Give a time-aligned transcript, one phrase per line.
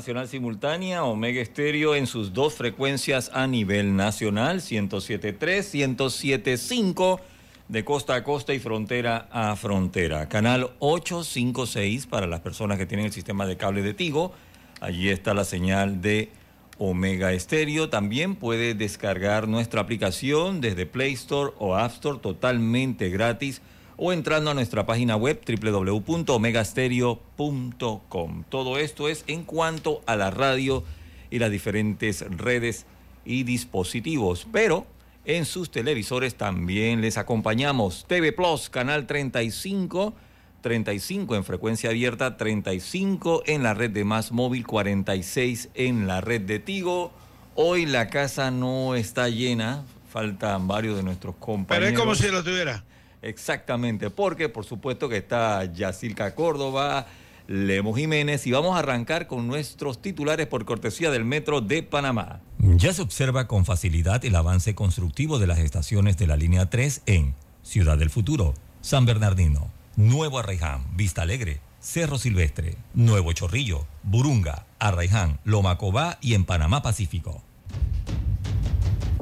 [0.00, 7.20] Nacional simultánea Omega Estéreo en sus dos frecuencias a nivel nacional, 107.3, 107.5
[7.68, 10.26] de costa a costa y frontera a frontera.
[10.26, 14.32] Canal 856 para las personas que tienen el sistema de cable de Tigo.
[14.80, 16.30] Allí está la señal de
[16.78, 17.90] Omega Estéreo.
[17.90, 23.60] También puede descargar nuestra aplicación desde Play Store o App Store totalmente gratis
[24.02, 28.44] o entrando a nuestra página web www.omegastereo.com.
[28.48, 30.84] Todo esto es en cuanto a la radio
[31.30, 32.86] y las diferentes redes
[33.26, 34.86] y dispositivos, pero
[35.26, 38.06] en sus televisores también les acompañamos.
[38.08, 40.14] TV Plus, canal 35,
[40.62, 46.40] 35 en frecuencia abierta, 35 en la red de Más Móvil, 46 en la red
[46.40, 47.12] de Tigo.
[47.54, 51.90] Hoy la casa no está llena, faltan varios de nuestros compañeros.
[51.90, 52.82] Pero es como si lo tuviera.
[53.22, 57.06] Exactamente, porque por supuesto que está Yacilca Córdoba,
[57.46, 62.40] Lemo Jiménez y vamos a arrancar con nuestros titulares por cortesía del Metro de Panamá.
[62.58, 67.02] Ya se observa con facilidad el avance constructivo de las estaciones de la línea 3
[67.06, 74.66] en Ciudad del Futuro, San Bernardino, Nuevo Arraiján, Vista Alegre, Cerro Silvestre, Nuevo Chorrillo, Burunga,
[74.78, 77.42] Arraiján, Lomacobá y en Panamá Pacífico.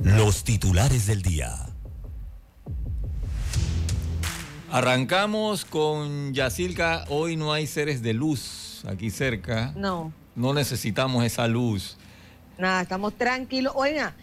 [0.03, 1.68] Los titulares del día.
[4.71, 7.07] Arrancamos con Yacilca.
[7.09, 9.73] Hoy no hay seres de luz aquí cerca.
[9.75, 10.13] No.
[10.37, 11.97] No necesitamos esa luz.
[12.59, 13.73] Nada, estamos tranquilos.
[13.75, 14.15] Oiga,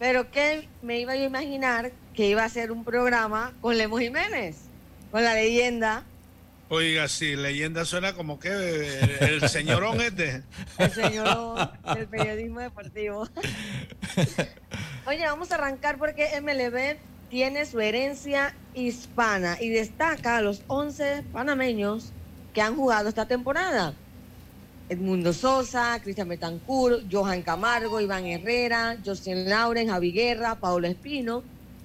[0.00, 4.56] pero ¿qué me iba a imaginar que iba a ser un programa con Lemo Jiménez?
[5.12, 6.02] Con la leyenda.
[6.68, 8.48] Oiga, sí, leyenda suena como que
[9.20, 10.42] el, señorón este.
[10.78, 13.28] El señorón del periodismo deportivo.
[15.06, 16.96] Oye, vamos a arrancar porque MLB
[17.32, 22.12] tiene su herencia hispana y destaca a los 11 panameños
[22.52, 23.94] que han jugado esta temporada.
[24.90, 31.42] Edmundo Sosa, Cristian Betancourt, Johan Camargo, Iván Herrera, Justin Lauren, Javi Guerra, Paulo Espino,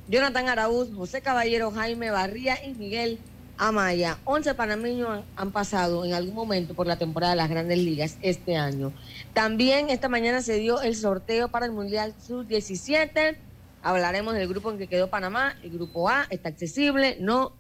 [0.10, 3.18] Jonathan Araúz, José Caballero, Jaime Barría y Miguel
[3.58, 4.18] Amaya.
[4.26, 8.58] 11 panameños han pasado en algún momento por la temporada de las grandes ligas este
[8.58, 8.92] año.
[9.34, 13.38] También esta mañana se dio el sorteo para el Mundial Sub-17
[13.84, 15.56] Hablaremos del grupo en que quedó Panamá.
[15.64, 17.54] El grupo A está accesible, no.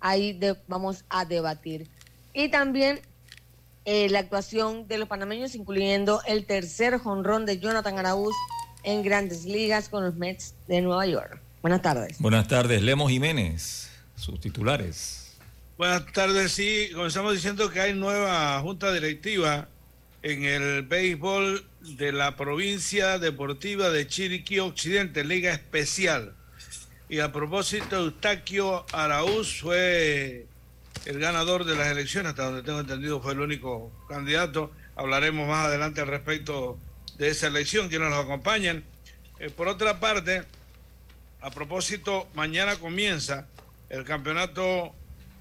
[0.00, 1.88] Ahí vamos a debatir.
[2.34, 3.00] Y también
[3.84, 8.34] eh, la actuación de los panameños, incluyendo el tercer jonrón de Jonathan Araúz
[8.84, 11.40] en grandes ligas con los Mets de Nueva York.
[11.62, 12.18] Buenas tardes.
[12.18, 15.36] Buenas tardes, Lemos Jiménez, sus titulares.
[15.78, 19.68] Buenas tardes, sí, comenzamos diciendo que hay nueva junta directiva
[20.22, 26.34] en el béisbol de la provincia deportiva de Chiriquí Occidente, Liga Especial.
[27.08, 30.46] Y a propósito, Eustaquio Araúz fue
[31.04, 34.70] el ganador de las elecciones, hasta donde tengo entendido fue el único candidato.
[34.94, 36.78] Hablaremos más adelante al respecto
[37.18, 38.84] de esa elección, quienes nos acompañan.
[39.40, 40.44] Eh, por otra parte,
[41.40, 43.48] a propósito, mañana comienza
[43.90, 44.94] el campeonato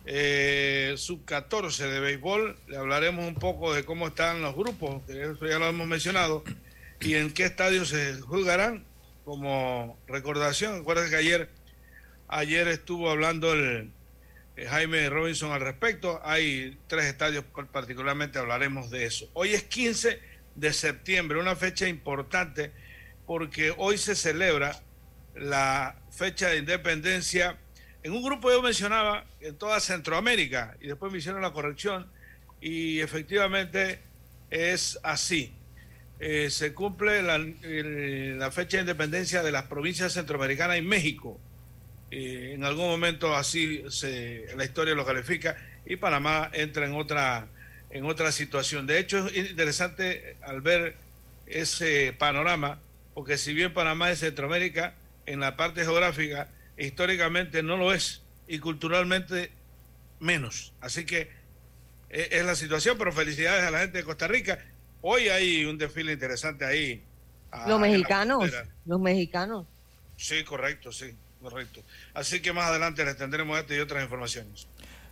[0.05, 2.57] eh, sub-14 de béisbol.
[2.67, 6.43] Le hablaremos un poco de cómo están los grupos, que eso ya lo hemos mencionado,
[6.99, 8.85] y en qué estadios se jugarán.
[9.23, 11.49] Como recordación, recuerda que ayer,
[12.27, 13.91] ayer estuvo hablando el,
[14.55, 16.19] eh, Jaime Robinson al respecto.
[16.23, 19.29] Hay tres estadios, particularmente hablaremos de eso.
[19.33, 20.19] Hoy es 15
[20.55, 22.71] de septiembre, una fecha importante
[23.25, 24.81] porque hoy se celebra
[25.35, 27.57] la fecha de independencia
[28.03, 32.07] en un grupo yo mencionaba en toda Centroamérica y después me hicieron la corrección
[32.59, 33.99] y efectivamente
[34.49, 35.53] es así.
[36.19, 41.39] Eh, se cumple la, fecha de independencia de las provincias centroamericanas y México.
[42.11, 47.47] Eh, en algún momento así se, la historia lo califica y Panamá entra en otra,
[47.89, 48.85] en otra situación.
[48.85, 50.95] De hecho, es interesante al ver
[51.47, 52.79] ese panorama
[53.13, 54.95] porque si bien Panamá es Centroamérica,
[55.25, 56.49] en la parte geográfica,
[56.85, 59.51] históricamente no lo es, y culturalmente
[60.19, 60.73] menos.
[60.81, 61.29] Así que
[62.09, 64.59] eh, es la situación, pero felicidades a la gente de Costa Rica.
[65.01, 67.03] Hoy hay un desfile interesante ahí.
[67.67, 68.49] Los mexicanos,
[68.85, 69.65] los mexicanos.
[70.15, 71.81] Sí, correcto, sí, correcto.
[72.13, 74.67] Así que más adelante les tendremos este y otras informaciones.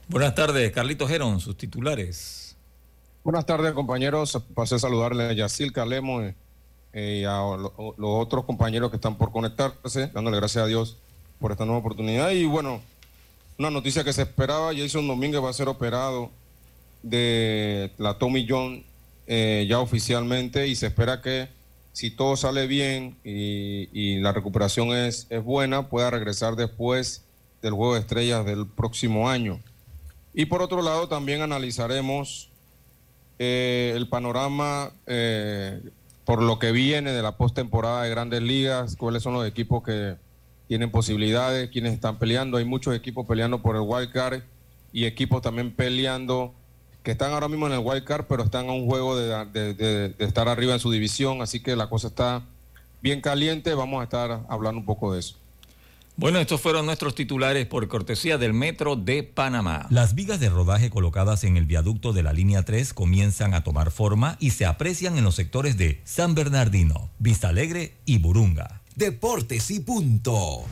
[0.08, 2.56] Buenas tardes, Carlitos Gerón, sus titulares.
[3.24, 4.42] Buenas tardes, compañeros.
[4.56, 6.34] Pasé a saludarle a Yacil Calemo eh,
[6.94, 10.98] y a los otros compañeros que están por conectarse, dándole gracias a Dios
[11.40, 12.32] por esta nueva oportunidad.
[12.32, 12.82] Y bueno,
[13.58, 16.32] una noticia que se esperaba, Jason Domínguez va a ser operado
[17.04, 18.84] de la Tommy John
[19.28, 21.48] eh, ya oficialmente y se espera que
[21.94, 27.26] si todo sale bien y, la recuperación es, es, buena, pueda regresar después
[27.62, 29.60] del Juego de Estrellas del próximo año.
[30.34, 32.50] Y por otro lado, también analizaremos
[33.40, 35.82] eh, el panorama eh,
[36.26, 40.16] por lo que viene de la postemporada de grandes ligas, cuáles son los equipos que
[40.70, 42.58] tienen posibilidades, quienes están peleando.
[42.58, 44.44] Hay muchos equipos peleando por el wild card
[44.94, 46.54] y equipos también peleando
[47.02, 50.48] que están ahora mismo en el wild card, pero están a un juego de, estar
[50.48, 52.44] arriba en su división, así que la cosa está
[53.02, 55.38] bien caliente, vamos a estar hablando un poco de eso.
[56.18, 59.88] Bueno, estos fueron nuestros titulares por cortesía del Metro de Panamá.
[59.90, 63.90] Las vigas de rodaje colocadas en el viaducto de la línea 3 comienzan a tomar
[63.90, 68.79] forma y se aprecian en los sectores de San Bernardino, Vista Alegre y Burunga.
[69.00, 70.66] Deportes y punto.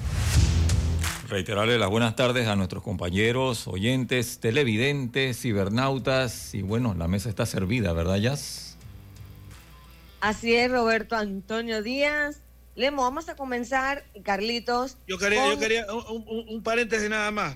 [1.29, 6.53] Reiterarle las buenas tardes a nuestros compañeros, oyentes, televidentes, cibernautas.
[6.53, 8.75] Y bueno, la mesa está servida, ¿verdad, Jazz?
[10.19, 12.41] Así es, Roberto Antonio Díaz.
[12.75, 14.97] Lemo, vamos a comenzar, Carlitos.
[15.07, 17.55] Yo quería, yo quería un, paréntesis nada más.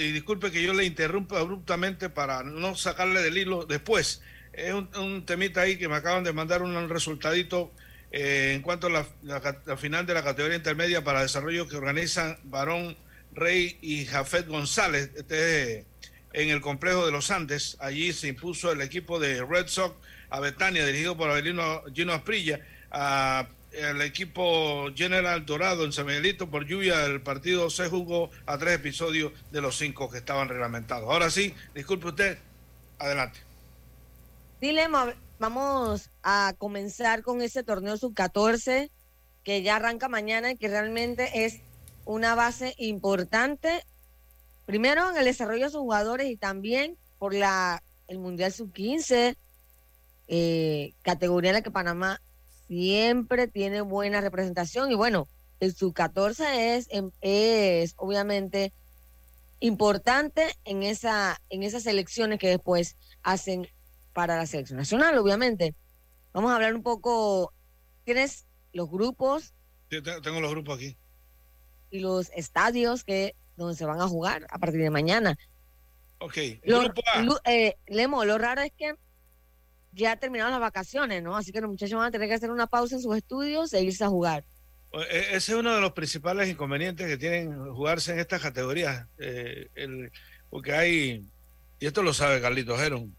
[0.00, 4.22] y disculpe que yo le interrumpa abruptamente para no sacarle del hilo después.
[4.54, 7.70] Es un, temita ahí que me acaban de mandar un resultadito
[8.12, 12.96] eh, en cuanto a la, final de la categoría intermedia para desarrollo que organizan Barón
[13.32, 15.86] Rey y Jafet González, este,
[16.34, 17.76] en el complejo de los Andes.
[17.80, 19.96] Allí se impuso el equipo de Red Sox
[20.28, 22.60] a Betania, dirigido por Avelino Gino Asprilla,
[22.90, 28.58] a el equipo General Dorado en San Miguelito por lluvia el partido se jugó a
[28.58, 31.08] tres episodios de los cinco que estaban reglamentados.
[31.08, 32.38] Ahora sí, disculpe usted,
[32.98, 33.40] adelante.
[34.60, 38.90] Dilema, vamos a comenzar con ese torneo sub-14
[39.42, 41.58] que ya arranca mañana y que realmente es
[42.04, 43.84] una base importante,
[44.66, 49.36] primero en el desarrollo de sus jugadores y también por la el Mundial sub-15,
[50.28, 52.22] eh, categoría en la que Panamá
[52.68, 55.26] siempre tiene buena representación y bueno,
[55.58, 58.72] el sub-14 es, em, es obviamente
[59.58, 63.66] importante en, esa, en esas elecciones que después hacen
[64.12, 65.74] para la selección nacional, obviamente.
[66.32, 67.52] Vamos a hablar un poco,
[68.04, 69.54] ¿tienes los grupos?
[69.90, 70.96] Sí, tengo los grupos aquí.
[71.90, 75.36] Y los estadios que donde se van a jugar a partir de mañana.
[76.18, 76.36] Ok.
[76.36, 78.94] Eh, Lemo, lo raro es que
[79.92, 81.36] ya terminaron las vacaciones, ¿no?
[81.36, 83.82] Así que los muchachos van a tener que hacer una pausa en sus estudios e
[83.82, 84.44] irse a jugar.
[84.92, 89.06] E, ese es uno de los principales inconvenientes que tienen jugarse en estas categorías.
[89.18, 90.10] Eh, el,
[90.48, 91.26] porque hay,
[91.78, 93.14] y esto lo sabe Carlitos Heron,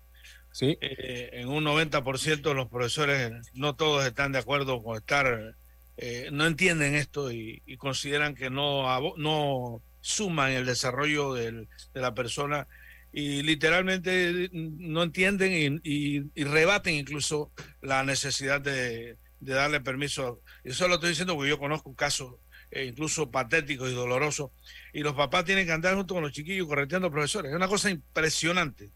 [0.53, 0.77] Sí.
[0.81, 5.55] Eh, en un 90% los profesores no todos están de acuerdo con estar,
[5.97, 8.85] eh, no entienden esto y, consideran que no,
[9.17, 12.67] no suman el desarrollo del, de la persona
[13.11, 20.41] y literalmente no entienden y, rebaten incluso la necesidad de, darle permiso.
[20.63, 22.35] Eso lo estoy diciendo porque yo conozco casos
[22.71, 24.51] eh, incluso patéticos y dolorosos
[24.93, 27.51] y los papás tienen que andar junto con los chiquillos correteando profesores.
[27.51, 28.91] Es una cosa impresionante.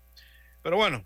[0.62, 1.04] Pero bueno,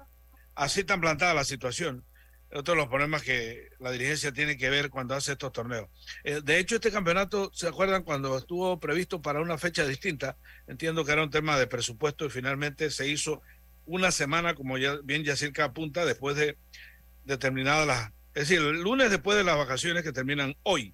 [0.56, 2.06] así tan plantada la situación.
[2.54, 5.90] Otro de los problemas que la dirigencia tiene que ver cuando hace estos torneos.
[6.26, 10.38] Eh, de hecho, este campeonato, ¿se acuerdan cuando estuvo previsto para una fecha distinta?
[10.68, 13.42] Entiendo que era un tema de presupuesto y finalmente se hizo
[13.86, 16.58] una semana, como ya bien Yacirca apunta, después de
[17.24, 18.12] determinadas las...
[18.34, 20.94] Es decir, el lunes después de las vacaciones que terminan hoy.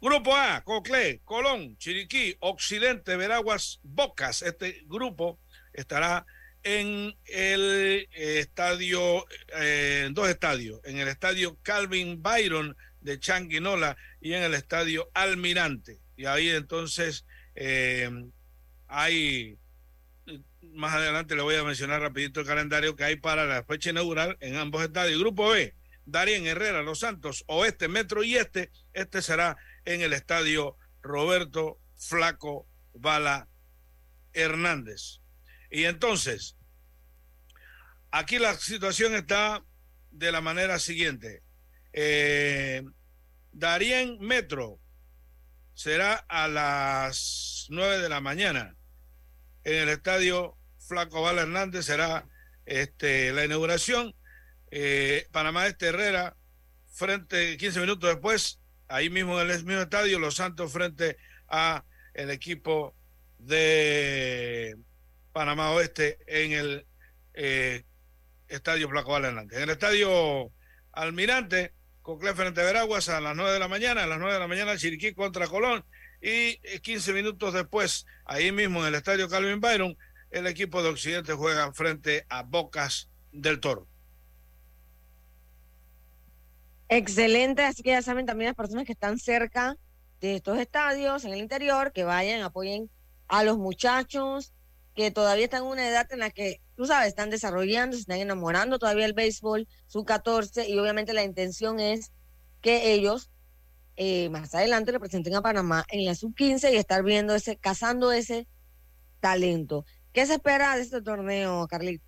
[0.00, 4.42] Grupo A, Coclé, Colón, Chiriquí, Occidente, Veraguas, Bocas.
[4.42, 5.40] Este grupo
[5.72, 6.24] estará
[6.68, 9.24] en el estadio,
[9.58, 15.10] eh, en dos estadios, en el estadio Calvin Byron de Changuinola y en el estadio
[15.14, 15.98] Almirante.
[16.14, 18.10] Y ahí entonces eh,
[18.86, 19.56] hay,
[20.74, 24.36] más adelante le voy a mencionar rapidito el calendario que hay para la fecha inaugural
[24.40, 25.18] en ambos estadios.
[25.20, 28.70] Grupo B, Darien Herrera, Los Santos, Oeste, Metro y Este.
[28.92, 29.56] Este será
[29.86, 33.48] en el estadio Roberto Flaco Bala
[34.34, 35.22] Hernández.
[35.70, 36.57] Y entonces,
[38.10, 39.64] aquí la situación está
[40.10, 41.42] de la manera siguiente.
[41.92, 42.82] Eh,
[43.52, 44.78] Darien Metro
[45.74, 48.76] será a las 9 de la mañana.
[49.64, 52.26] En el estadio Flaco Val Hernández será
[52.66, 54.14] este, la inauguración.
[54.70, 56.36] Eh, Panamá Este Herrera,
[56.92, 61.16] frente, 15 minutos después, ahí mismo en el mismo estadio, Los Santos frente
[61.48, 61.84] a
[62.14, 62.94] el equipo
[63.38, 64.76] de
[65.32, 66.86] Panamá Oeste en el
[67.34, 67.84] eh,
[68.48, 69.58] estadio Val Hernández.
[69.58, 70.50] En el estadio
[70.92, 74.40] Almirante, Coclé frente a Veraguas a las 9 de la mañana, a las 9 de
[74.40, 75.84] la mañana Chiriquí contra Colón
[76.22, 79.96] y 15 minutos después, ahí mismo en el estadio Calvin Byron,
[80.30, 83.86] el equipo de Occidente juega frente a Bocas del Toro.
[86.88, 89.76] Excelente, así que ya saben también las personas que están cerca
[90.20, 92.90] de estos estadios en el interior, que vayan, apoyen
[93.28, 94.52] a los muchachos
[94.98, 98.18] que todavía están en una edad en la que, tú sabes, están desarrollando, se están
[98.18, 102.10] enamorando todavía el béisbol, su 14, y obviamente la intención es
[102.62, 103.30] que ellos
[103.94, 108.48] eh, más adelante representen a Panamá en la sub-15 y estar viendo ese, cazando ese
[109.20, 109.84] talento.
[110.12, 112.04] ¿Qué se espera de este torneo, Carlito?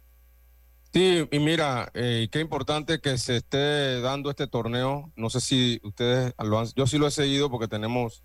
[0.92, 5.12] Sí, y mira, eh, qué importante que se esté dando este torneo.
[5.14, 8.24] No sé si ustedes lo han, yo sí lo he seguido porque tenemos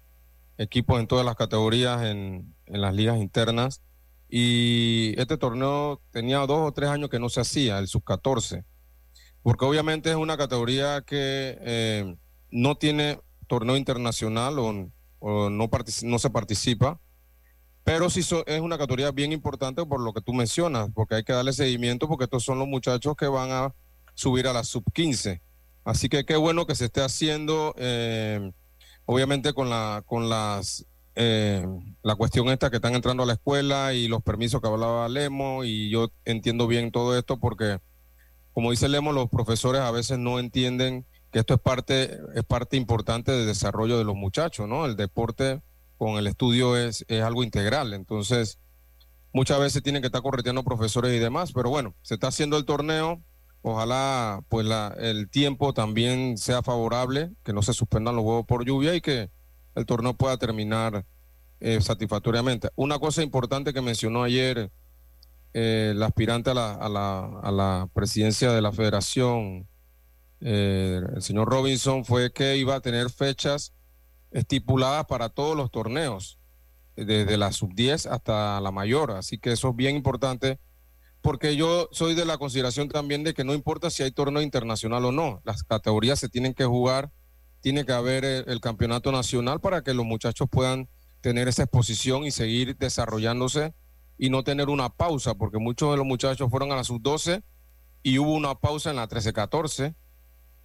[0.57, 3.83] equipos en todas las categorías en, en las ligas internas.
[4.29, 8.63] Y este torneo tenía dos o tres años que no se hacía, el sub-14,
[9.43, 12.15] porque obviamente es una categoría que eh,
[12.51, 14.73] no tiene torneo internacional o,
[15.49, 15.69] no,
[16.03, 16.99] no se participa,
[17.83, 21.33] pero sí es una categoría bien importante por lo que tú mencionas, porque hay que
[21.33, 23.75] darle seguimiento, porque estos son los muchachos que van a
[24.15, 25.39] subir a la sub-15.
[25.83, 28.51] Así que qué bueno que se esté haciendo, eh,
[29.05, 31.65] obviamente con, la, con las, eh,
[32.03, 35.63] la cuestión esta que están entrando a la escuela y los permisos que hablaba Lemo,
[35.63, 37.79] y yo entiendo bien todo esto porque,
[38.53, 42.77] como dice Lemo, los profesores a veces no entienden que esto es parte, es parte
[42.77, 44.85] importante del desarrollo de los muchachos, ¿no?
[44.85, 45.61] El deporte
[45.97, 47.93] con el estudio es, es algo integral.
[47.93, 48.59] Entonces,
[49.33, 52.65] muchas veces tienen que estar correteando profesores y demás, pero bueno, se está haciendo el
[52.65, 53.21] torneo.
[53.61, 58.63] Ojalá pues la, el tiempo también sea favorable, que no se suspendan los huevos por
[58.63, 59.29] lluvia y que
[59.75, 61.05] el torneo pueda terminar
[61.59, 62.69] eh, satisfactoriamente.
[62.75, 64.71] Una cosa importante que mencionó ayer
[65.53, 69.67] eh, el aspirante a la, a, la, a la presidencia de la federación,
[70.41, 73.73] eh, el señor Robinson, fue que iba a tener fechas
[74.31, 76.39] estipuladas para todos los torneos,
[76.95, 79.11] desde la sub-10 hasta la mayor.
[79.11, 80.59] Así que eso es bien importante,
[81.21, 85.05] porque yo soy de la consideración también de que no importa si hay torneo internacional
[85.05, 87.11] o no, las categorías se tienen que jugar,
[87.65, 90.87] tiene que haber el, campeonato nacional para que los muchachos puedan
[91.21, 93.73] tener esa exposición y seguir desarrollándose
[94.19, 97.41] y no tener una pausa, porque muchos de los muchachos fueron a la sub-12
[98.03, 99.95] y hubo una pausa en la 13-14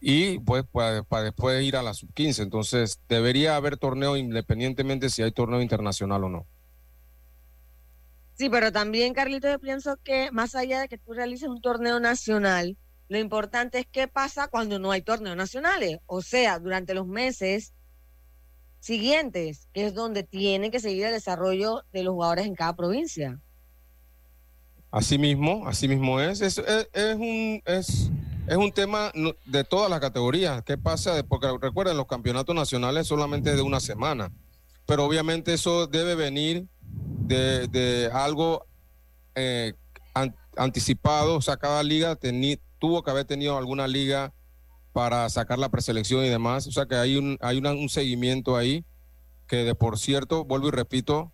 [0.02, 2.42] y pues para, después ir a la sub-15.
[2.42, 6.46] Entonces, debería haber torneo independientemente si hay torneo internacional o no.
[8.34, 11.98] Sí, pero también, Carlito, yo pienso que más allá de que tú realices un torneo
[11.98, 12.76] nacional,
[13.10, 15.98] lo importante es qué pasa cuando no hay torneos nacionales.
[16.06, 17.72] O sea, durante los meses
[18.78, 23.40] siguientes, que es donde tiene que seguir el desarrollo de los jugadores en cada provincia.
[24.92, 26.40] Así mismo, así mismo es.
[26.40, 26.58] Es,
[27.16, 28.12] un, es,
[28.46, 29.10] es un tema
[29.44, 30.62] de todas las categorías.
[30.62, 31.20] ¿Qué pasa?
[31.24, 34.30] Porque recuerden, los campeonatos nacionales solamente de una semana,
[34.86, 36.68] pero obviamente eso debe venir
[37.26, 38.66] de, algo
[39.34, 39.74] eh,
[40.56, 41.34] anticipado.
[41.34, 42.14] O sea, cada liga
[42.80, 44.32] tuvo que haber tenido alguna liga
[44.92, 46.66] para sacar la preselección y demás.
[46.66, 48.84] O sea, que hay un, hay un seguimiento ahí
[49.46, 51.32] que de por cierto, vuelvo y repito,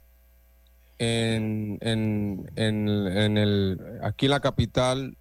[0.98, 5.18] en, en, en, el, aquí en la capital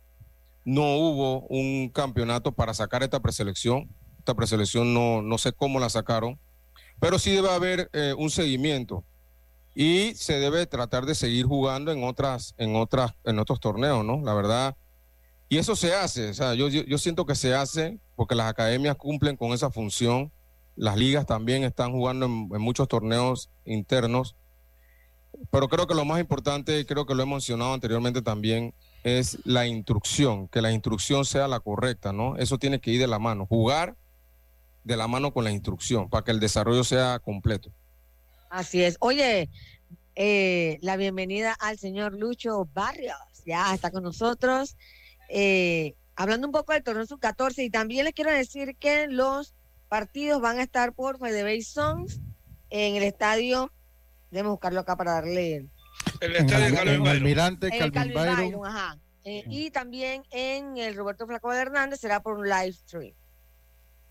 [0.64, 3.90] no hubo un campeonato para sacar esta preselección.
[4.20, 6.40] Esta preselección no, no sé cómo la sacaron,
[7.00, 9.04] pero sí debe haber eh, un seguimiento
[9.76, 14.22] y se debe tratar de seguir jugando en otras, en otras, en otros torneos, ¿no?
[14.24, 14.76] La verdad.
[15.48, 18.96] Y eso se hace, o sea, yo, yo, siento que se hace porque las academias
[18.96, 20.32] cumplen con esa función,
[20.76, 24.36] las ligas también están jugando en, muchos torneos internos,
[25.52, 28.74] pero creo que lo más importante, creo que lo he mencionado anteriormente también,
[29.04, 32.38] es la instrucción, que la instrucción sea la correcta, ¿no?
[32.38, 33.96] Eso tiene que ir de la mano, jugar
[34.84, 37.72] de la mano con la instrucción para que el desarrollo sea completo.
[38.50, 38.98] Así es.
[39.00, 39.50] Oye,
[40.16, 44.76] eh, la bienvenida al señor Lucho Barrios, ya está con nosotros.
[45.38, 49.54] Eh, hablando un poco del torneo sub-14 y también les quiero decir que los
[49.90, 52.22] partidos van a estar por Fedebase Songs
[52.70, 53.70] en el estadio,
[54.32, 55.68] déjame buscarlo acá para darle
[56.22, 59.02] el estadio en Calvin Almirante, Calvin, Byron.
[59.26, 63.14] y también en el Roberto Flaco de Hernández será por un live stream.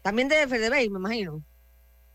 [0.02, 1.42] También de FDB, me imagino.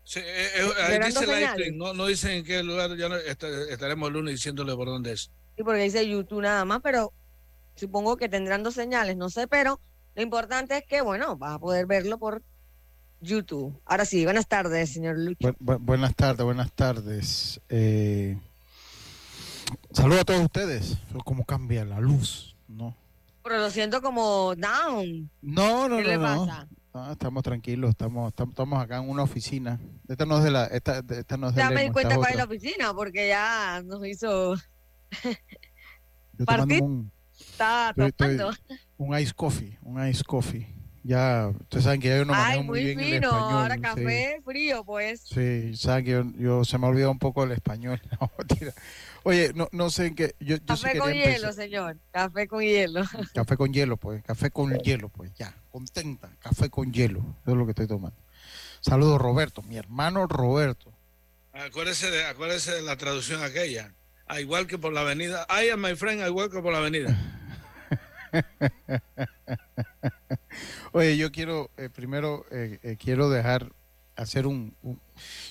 [0.04, 3.16] Sí, eh, eh, ahí dice live stream, no, no dicen en qué lugar, ya no,
[3.16, 5.32] estaremos el lunes diciéndole por dónde es.
[5.56, 7.12] Sí, porque dice YouTube nada más, pero
[7.80, 9.80] supongo que tendrán dos señales, no sé, pero
[10.14, 12.42] lo importante es que, bueno, vas a poder verlo por
[13.20, 13.80] YouTube.
[13.86, 15.54] Ahora sí, buenas tardes, señor Lucho.
[15.58, 17.60] buenas tardes, buenas tardes.
[17.70, 18.38] Eh,
[19.92, 20.98] saludos a todos ustedes.
[21.24, 22.54] ¿Cómo cambia la luz?
[22.68, 22.94] No.
[23.42, 25.30] Pero lo siento como down.
[25.40, 26.68] No, no, ¿Qué no, le pasa?
[27.12, 29.80] Estamos tranquilos, estamos, estamos, acá en una oficina.
[30.06, 32.32] Esta no es de la, esta, esta no es de Ya me di cuenta cuál
[32.32, 34.54] es la oficina, porque ya nos hizo
[36.44, 36.82] partir.
[36.82, 37.12] Un,
[37.60, 37.94] Está.
[38.96, 40.66] Un ice coffee, un ice coffee.
[41.02, 43.34] Ya, ustedes saben que yo no manejo muy, bien el español.
[43.34, 45.22] Ahora café frío, pues.
[45.22, 48.00] Sí, saben que yo, se me ha olvidado un poco el español.
[49.22, 50.34] Oye, no, no sé en qué.
[50.40, 51.96] Yo, café con hielo, señor.
[52.10, 53.02] Café con hielo.
[53.34, 54.22] Café con hielo, pues.
[54.24, 55.32] Café con hielo, pues.
[55.34, 56.30] Ya, contenta.
[56.38, 57.20] Café con hielo.
[57.42, 58.18] Eso es lo que estoy tomando.
[58.80, 60.92] Saludos, Roberto, mi hermano Roberto.
[61.52, 63.94] Acuérdese de, acuérdese de la traducción aquella.
[64.26, 65.46] A ah, igual que por la avenida.
[65.48, 67.39] I am my friend, igual que por la avenida.
[70.92, 73.72] Oye, yo quiero, eh, primero, eh, eh, quiero dejar,
[74.16, 74.74] hacer un,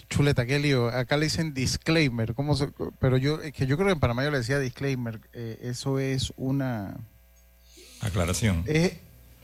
[0.10, 0.88] chuleta, qué lío.
[0.88, 2.56] Acá le dicen disclaimer, ¿cómo
[3.00, 6.98] pero yo, que yo creo que en Panamá yo le decía disclaimer, eso es una...
[8.02, 8.64] Aclaración.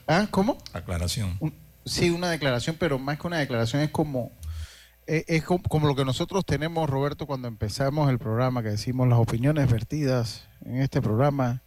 [0.08, 0.58] ¿Ah, cómo?
[0.74, 1.39] Aclaración.
[1.86, 4.32] sí, una declaración, pero más que una declaración es como...
[5.08, 9.20] Es como, como, lo que nosotros tenemos, Roberto, cuando empezamos el programa, que decimos las
[9.20, 11.62] opiniones vertidas en este programa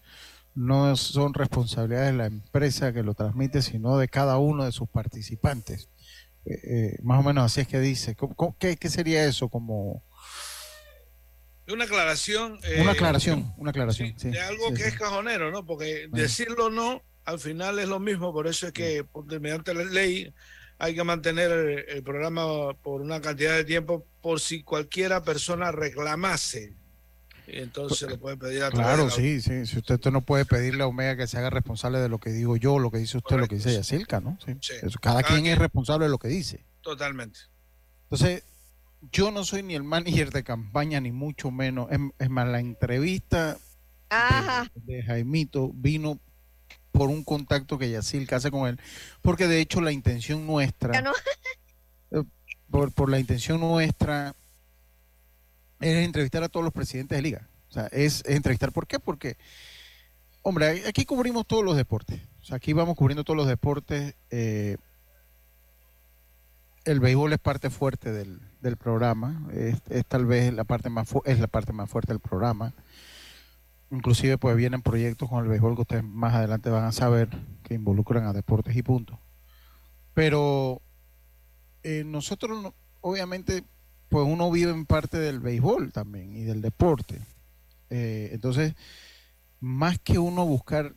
[0.58, 4.88] no son responsabilidades de la empresa que lo transmite, sino de cada uno de sus
[4.88, 5.88] participantes.
[6.44, 8.16] Eh, eh, más o menos así es que dice.
[8.58, 9.48] qué, sería eso?
[9.48, 10.02] Como
[11.68, 12.58] una aclaración.
[12.80, 14.08] una aclaración, una aclaración.
[14.08, 15.64] Eh, de algo que es cajonero, ¿no?
[15.64, 18.32] Porque decirlo no, al final es lo mismo.
[18.32, 19.06] Por eso es que
[19.40, 20.34] mediante la ley
[20.78, 26.74] hay que mantener el, programa por una cantidad de tiempo por si cualquiera persona reclamase
[27.50, 29.66] entonces le puede pedir a Claro, sí, sí.
[29.66, 32.56] Si usted, no puede pedirle a Omega que se haga responsable de lo que digo
[32.56, 34.38] yo, lo que dice usted, lo que dice Yacilca, ¿no?
[34.44, 34.76] Sí.
[35.00, 36.64] cada, quien, es responsable de lo que dice.
[36.82, 37.40] Totalmente.
[38.04, 38.44] Entonces,
[39.12, 41.88] yo no soy ni el manager de campaña, ni mucho menos.
[42.18, 43.56] Es, más, la entrevista
[44.84, 46.18] de, Jaimito vino
[46.92, 48.80] por un contacto que Yacilca hace con él,
[49.22, 50.98] porque de hecho la intención nuestra,
[52.10, 52.24] eh,
[52.70, 54.34] por, por la intención nuestra
[55.80, 57.48] es entrevistar a todos los presidentes de liga.
[57.68, 58.72] O sea, es, entrevistar.
[58.72, 58.98] ¿Por qué?
[58.98, 59.36] Porque,
[60.42, 62.20] hombre, aquí cubrimos todos los deportes.
[62.40, 64.14] O sea, aquí vamos cubriendo todos los deportes.
[64.30, 64.76] Eh,
[66.84, 68.40] el béisbol es parte fuerte del,
[68.78, 69.46] programa.
[69.52, 72.74] Es, tal vez la parte más es la parte más fuerte del programa.
[73.90, 77.28] Inclusive pues vienen proyectos con el béisbol que ustedes más adelante van a saber
[77.62, 79.20] que involucran a deportes y punto.
[80.14, 80.80] Pero
[81.82, 83.64] eh, nosotros obviamente
[84.08, 87.20] pues uno vive en parte del béisbol también y del deporte.
[87.90, 88.74] Eh, entonces,
[89.60, 90.94] más que uno buscar,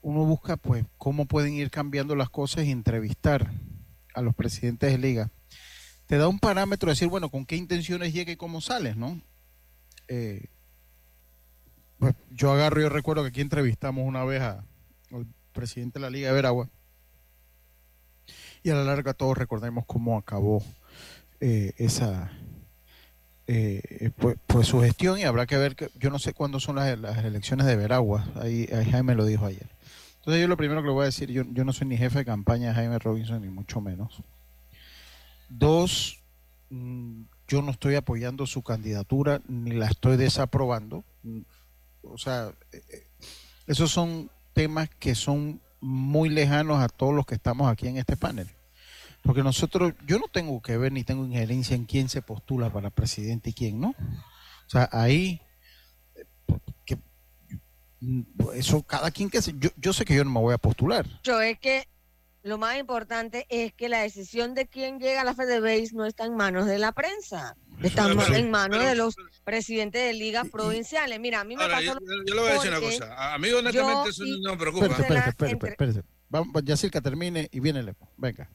[0.00, 3.50] uno busca pues cómo pueden ir cambiando las cosas y entrevistar
[4.14, 5.30] a los presidentes de liga.
[6.06, 9.20] Te da un parámetro de decir, bueno, con qué intenciones llega y cómo sales, ¿no?
[10.08, 10.46] Eh,
[11.98, 14.64] pues yo agarro, yo recuerdo que aquí entrevistamos una vez al
[15.52, 16.68] presidente de la Liga de Veragua
[18.62, 20.62] y a la larga todos recordemos cómo acabó
[21.40, 22.30] eh, esa
[23.46, 26.76] eh, pues, pues, su gestión y habrá que ver que yo no sé cuándo son
[26.76, 29.68] las, elecciones de Veragua ahí, Jaime lo dijo ayer.
[30.16, 32.18] Entonces yo lo primero que le voy a decir yo, yo no soy ni jefe
[32.18, 34.22] de campaña de Jaime Robinson ni mucho menos.
[35.48, 36.18] Dos
[36.70, 41.04] mm, yo no estoy apoyando su candidatura ni la estoy desaprobando.
[41.22, 41.42] Mm,
[42.02, 43.06] o sea eh,
[43.68, 48.16] esos son temas que son muy lejanos a todos los que estamos aquí en este
[48.16, 48.48] panel
[49.26, 52.90] porque nosotros, yo no tengo que ver ni tengo injerencia en quién se postula para
[52.90, 53.88] presidente y quién no.
[53.88, 55.42] O sea, ahí,
[56.84, 56.96] que,
[58.54, 61.04] eso cada quien que se, yo, yo sé que yo no me voy a postular.
[61.24, 61.88] Yo es que
[62.44, 66.24] lo más importante es que la decisión de quién llega a la Base no está
[66.24, 71.18] en manos de la prensa, está en manos de los presidentes de ligas provinciales.
[71.18, 71.82] Mira, a mí me pasó.
[71.82, 71.94] Yo,
[72.26, 73.34] yo, le voy a decir una cosa.
[73.34, 74.86] A mí, honestamente, eso no me preocupa.
[74.86, 75.84] Espérate, espérate, espérate.
[75.84, 76.08] espérate.
[76.28, 78.08] Vamos, ya que termine y viene Lepo.
[78.16, 78.48] Venga.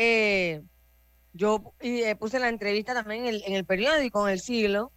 [0.00, 0.62] Eh,
[1.32, 4.92] yo eh, puse la entrevista también en el, en el periódico, en el siglo,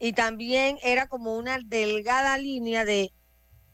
[0.00, 3.12] y también era como una delgada línea de,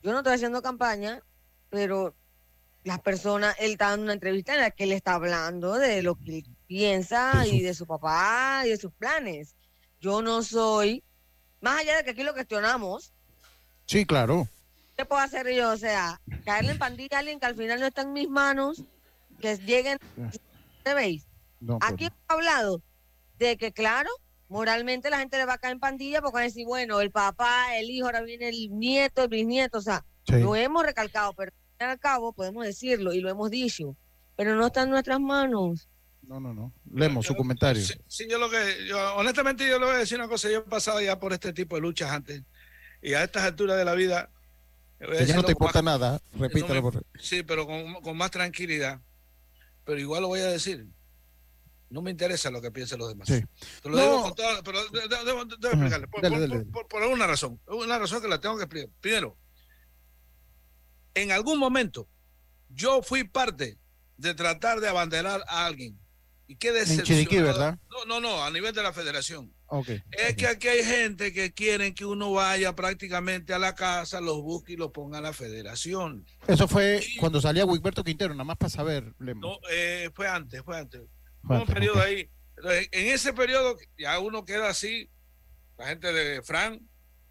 [0.02, 1.22] yo no estoy haciendo campaña,
[1.70, 2.16] pero
[2.82, 6.16] las personas, él está dando una entrevista en la que él está hablando de lo
[6.16, 9.54] que piensa y de su papá y de sus planes.
[10.00, 11.04] Yo no soy,
[11.60, 13.12] más allá de que aquí lo cuestionamos.
[13.86, 14.48] Sí, claro.
[14.96, 15.70] ¿Qué puedo hacer yo?
[15.70, 18.84] O sea, caerle en pandilla a alguien que al final no está en mis manos
[19.40, 19.98] que lleguen,
[20.82, 21.26] ¿te veis?
[21.80, 22.82] Aquí hemos hablado
[23.38, 24.10] de que, claro,
[24.48, 27.10] moralmente la gente le va a caer en pandilla porque van a decir, bueno, el
[27.10, 31.52] papá, el hijo, ahora viene el nieto, el bisnieto, o sea, lo hemos recalcado, pero
[31.78, 33.96] al cabo podemos decirlo y lo hemos dicho,
[34.36, 35.88] pero no está en nuestras manos.
[36.22, 36.72] No, no, no.
[36.92, 37.82] Leemos su comentario.
[38.06, 40.48] Sí, yo lo que, yo, honestamente, yo le voy a decir una cosa.
[40.48, 42.42] Yo he pasado ya por este tipo de luchas antes.
[43.02, 44.30] Y a estas alturas de la vida.
[45.00, 46.82] ya no te importa nada, repítalo.
[46.82, 47.04] por...
[47.18, 49.00] Sí, pero con, con, más tranquilidad.
[49.90, 50.86] Pero igual lo voy a decir.
[51.88, 53.26] No me interesa lo que piensen los demás.
[53.26, 53.42] Sí.
[53.82, 56.06] Te lo digo con toda, pero debo, explicarle.
[56.06, 57.60] Por, por, por, alguna razón.
[57.66, 58.88] Una razón que la tengo que explicar.
[59.00, 59.36] Primero,
[61.14, 62.08] en algún momento
[62.68, 63.80] yo fui parte
[64.16, 65.99] de tratar de abanderar a alguien.
[66.50, 67.78] ¿Y qué En ¿verdad?
[67.88, 69.54] No, no, no, a nivel de la federación.
[69.68, 70.02] Okay.
[70.10, 74.42] Es que aquí hay gente que quieren que uno vaya prácticamente a la casa, los
[74.42, 76.26] busque y los ponga a la federación.
[76.48, 79.14] Eso fue cuando salía Wigberto Quintero, nada más para saber.
[79.20, 81.02] No, eh, fue antes, fue antes.
[81.44, 82.28] Fue un periodo ahí.
[82.64, 85.08] en ese periodo ya uno queda así,
[85.78, 86.80] la gente de Fran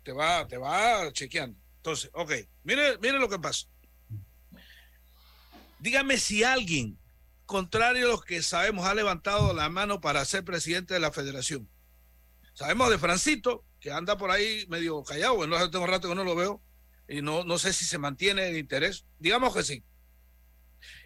[0.04, 1.60] te va, te va chequeando.
[1.76, 2.32] Entonces, ok,
[2.64, 3.68] mire, mire lo que pasa.
[5.80, 6.98] Dígame si alguien,
[7.50, 11.68] contrario a los que sabemos, ha levantado la mano para ser presidente de la federación.
[12.54, 16.24] Sabemos de Francito, que anda por ahí medio callado, bueno, hace tengo rato que no
[16.24, 16.62] lo veo,
[17.08, 19.08] y no, no sé si se mantiene el interés.
[19.18, 19.84] Digamos que sí.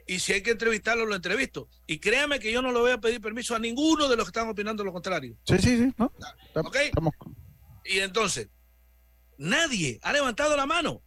[0.06, 1.70] Y si hay que entrevistarlo, lo entrevisto.
[1.88, 4.38] Y créame que yo no lo voy a pedir permiso a ninguno de los que
[4.38, 5.38] están opinando lo contrario.
[5.48, 5.94] Sí, sí, sí.
[5.98, 6.12] ¿no?
[6.56, 6.78] ¿Ok?
[7.86, 8.50] Y entonces,
[9.38, 11.02] nadie ha levantado la mano,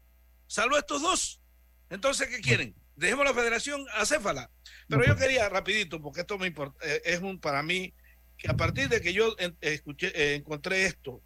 [0.46, 1.42] salvo estos dos.
[1.90, 2.74] Entonces, ¿qué quieren?
[2.96, 4.50] Dejemos la federación acéfala.
[4.88, 7.94] Pero yo quería rapidito, porque esto me importa, eh, es un para mí,
[8.36, 11.22] que a partir de que yo escuché, eh, encontré esto,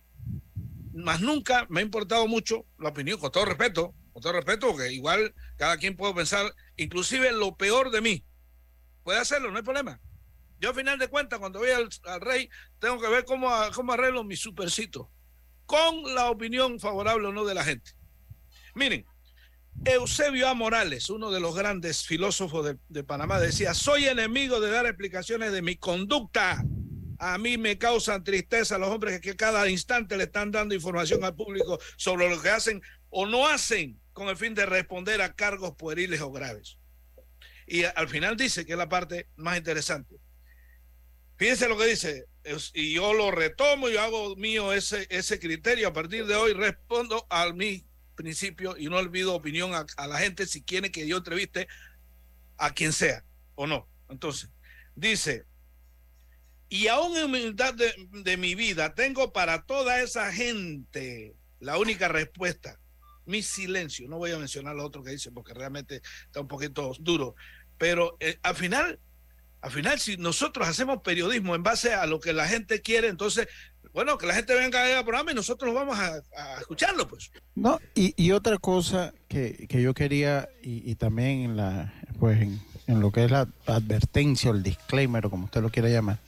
[0.93, 4.93] más nunca me ha importado mucho la opinión, con todo respeto, con todo respeto, porque
[4.93, 8.25] igual cada quien puede pensar, inclusive lo peor de mí.
[9.03, 10.01] Puede hacerlo, no hay problema.
[10.59, 11.89] Yo a final de cuentas, cuando voy al,
[12.21, 15.11] rey, tengo que ver cómo, cómo arreglo mi supercito,
[15.65, 17.93] con la opinión favorable o no de la gente.
[18.75, 19.07] Miren,
[19.85, 20.55] Eusebio A.
[20.55, 25.63] Morales, uno de los grandes filósofos de, Panamá, decía, soy enemigo de dar explicaciones de
[25.63, 26.63] mi conducta.
[27.19, 31.35] A mí me causan tristeza los hombres que cada instante le están dando información al
[31.35, 35.75] público sobre lo que hacen o no hacen con el fin de responder a cargos
[35.77, 36.79] pueriles o graves.
[37.67, 40.17] Y al final dice que es la parte más interesante.
[41.37, 42.27] Fíjense lo que dice,
[42.75, 45.89] y yo lo retomo y hago mío ese, ese criterio.
[45.89, 47.87] A partir de hoy respondo a mi
[48.23, 51.69] principio y no olvido opinión a, la gente si quiere que yo entreviste
[52.57, 53.89] a quien sea o no.
[54.09, 54.51] Entonces,
[54.95, 55.45] dice,
[56.69, 62.09] y aún en humildad de, de mi vida tengo para toda esa gente la única
[62.09, 62.79] respuesta,
[63.27, 64.09] mi silencio.
[64.09, 67.35] No voy a mencionar lo otro que dice porque realmente está un poquito duro,
[67.79, 69.01] pero eh, al final
[69.63, 73.47] al final, si nosotros hacemos periodismo en base a lo que la gente quiere, entonces,
[73.92, 76.22] bueno, que la gente venga al programa y nosotros vamos a,
[76.61, 77.31] escucharlo, pues.
[77.55, 83.24] No, y, otra cosa que, yo quería, y, también en la, pues en, lo que
[83.24, 86.18] es la advertencia o el disclaimer, o como usted lo quiera llamar,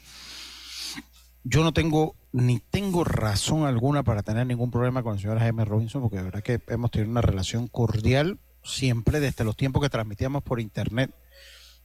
[1.45, 5.65] yo no tengo ni tengo razón alguna para tener ningún problema con el señor Jaime
[5.65, 9.91] Robinson, porque de verdad que hemos tenido una relación cordial siempre desde los tiempos que
[9.91, 11.13] transmitíamos por internet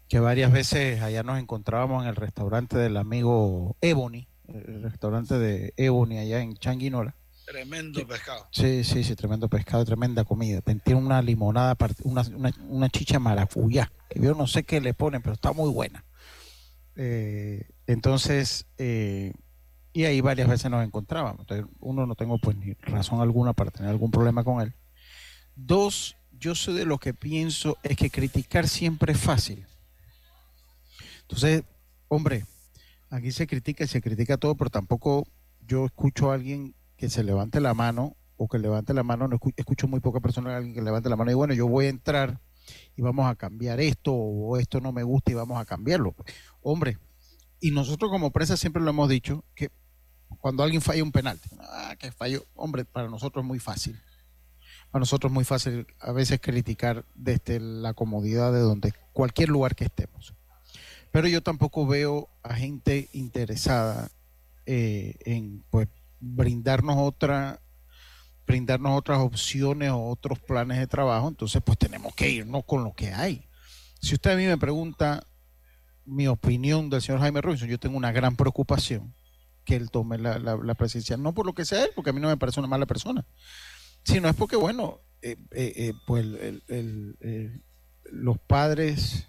[0.08, 5.74] que varias veces allá nos encontrábamos en el restaurante del amigo Ebony, el restaurante de
[5.78, 7.16] Ebony allá en Changuinola.
[7.46, 8.46] Tremendo pescado.
[8.52, 10.60] Sí, sí, sí, tremendo pescado, tremenda comida.
[10.62, 15.36] Tiene una limonada, una, una, chicha maracuyá, que yo no sé qué le ponen, pero
[15.36, 16.04] está muy buena.
[16.98, 19.32] Eh, entonces, eh,
[19.94, 21.48] y ahí varias veces nos encontrábamos.
[21.80, 24.74] uno, no tengo pues ni razón alguna para tener algún problema con él.
[25.56, 29.66] Dos, yo soy de lo que pienso es que criticar siempre es fácil.
[31.22, 31.64] Entonces,
[32.10, 32.46] hombre,
[33.10, 35.26] aquí se critica y se critica todo, pero tampoco
[35.66, 39.40] yo escucho a alguien que se levante la mano o que levante la mano, no
[39.56, 42.40] escucho, muy poca persona alguien que levante la mano y bueno, yo voy a entrar
[42.96, 46.16] y vamos a cambiar esto o esto no me gusta y vamos a cambiarlo.
[46.62, 46.98] Hombre,
[47.60, 49.72] y nosotros como empresa siempre lo hemos dicho que
[50.40, 54.00] cuando alguien falla un penal, ah, que falló, hombre, para nosotros es muy fácil.
[54.92, 59.76] Para nosotros es muy fácil a veces criticar desde la comodidad de donde cualquier lugar
[59.76, 60.37] que estemos
[61.18, 64.12] pero yo tampoco veo a gente interesada
[64.68, 65.88] eh, en pues
[66.20, 67.60] brindarnos otra
[68.46, 72.94] brindarnos otras opciones o otros planes de trabajo, entonces pues tenemos que irnos con lo
[72.94, 73.50] que hay.
[74.00, 75.26] Si usted a mí me pregunta
[76.06, 79.16] mi opinión del señor Jaime Robinson, yo tengo una gran preocupación
[79.66, 82.22] que él tome la, la, presidencia, no por lo que sea él, porque a mí
[82.22, 83.26] no me parece una mala persona,
[84.04, 86.28] sino es porque, bueno, eh, eh, pues
[88.04, 89.28] los padres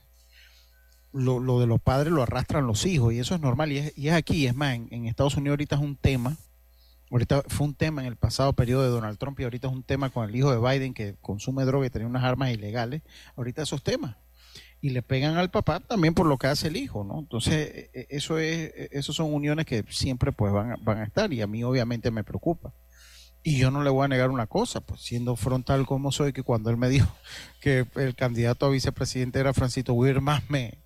[1.12, 3.92] lo, lo, de los padres lo arrastran los hijos y eso es normal y es,
[3.96, 6.36] y es aquí, es más, en, Estados Unidos ahorita es un tema,
[7.10, 9.82] ahorita fue un tema en el pasado periodo de Donald Trump y ahorita es un
[9.82, 13.02] tema con el hijo de Biden que consume droga y tiene unas armas ilegales,
[13.36, 14.16] ahorita esos temas.
[14.80, 17.18] Y le pegan al papá también por lo que hace el hijo, ¿no?
[17.18, 21.04] Entonces, e, e, eso es, e, esos son uniones que siempre pues van, van a
[21.04, 22.72] estar y a mí obviamente me preocupa.
[23.42, 26.42] Y yo no le voy a negar una cosa, pues siendo frontal como soy, que
[26.42, 27.12] cuando él me dijo
[27.60, 30.78] que el candidato a vicepresidente era Francisco Weir, más me,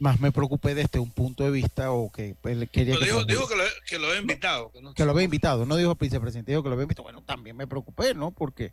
[0.00, 3.46] más me preocupé desde un punto de vista o que él quería que, dijo, dijo
[3.46, 4.72] que, lo, que, lo, había invitado.
[4.94, 7.04] Que, lo había invitado, no dijo vicepresidente, dijo que lo había invitado.
[7.04, 8.30] Bueno, también me preocupé, ¿no?
[8.30, 8.72] Porque,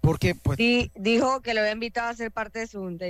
[0.00, 0.56] porque pues...
[0.56, 3.06] Sí, dijo que lo había invitado a ser parte de su junta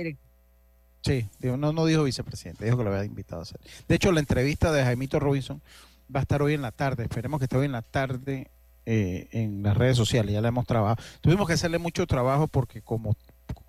[1.03, 3.59] Sí, no, no dijo vicepresidente, dijo que lo había invitado a ser.
[3.87, 5.61] De hecho, la entrevista de Jaimito Robinson
[6.13, 8.49] va a estar hoy en la tarde, esperemos que esté hoy en la tarde
[8.85, 11.01] eh, en las redes sociales, ya la hemos trabajado.
[11.21, 13.15] Tuvimos que hacerle mucho trabajo porque como,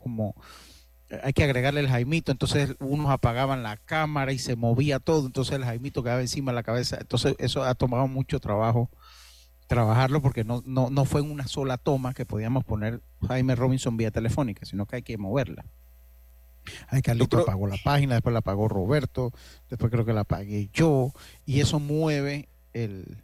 [0.02, 0.34] como
[1.22, 5.54] hay que agregarle el Jaimito, entonces unos apagaban la cámara y se movía todo, entonces
[5.54, 8.90] el Jaimito quedaba encima de la cabeza, entonces eso ha tomado mucho trabajo
[9.68, 13.96] trabajarlo porque no, no, no fue en una sola toma que podíamos poner Jaime Robinson
[13.96, 15.64] vía telefónica, sino que hay que moverla.
[16.88, 19.32] Hay Carlito apagó la página, después la apagó Roberto,
[19.70, 21.12] después creo que la apagué yo,
[21.46, 23.22] y eso mueve el,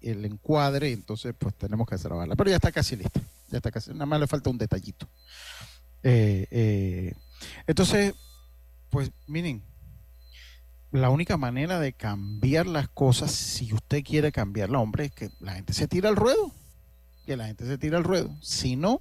[0.00, 2.36] el encuadre, entonces pues tenemos que trabajarla.
[2.36, 5.08] Pero ya está casi lista, ya está casi, nada más le falta un detallito.
[6.02, 7.14] Eh, eh,
[7.66, 8.14] entonces,
[8.90, 9.62] pues miren,
[10.90, 15.54] la única manera de cambiar las cosas, si usted quiere cambiarla, hombre, es que la
[15.54, 16.52] gente se tira al ruedo.
[17.24, 18.30] Que la gente se tira al ruedo.
[18.42, 19.00] Si no.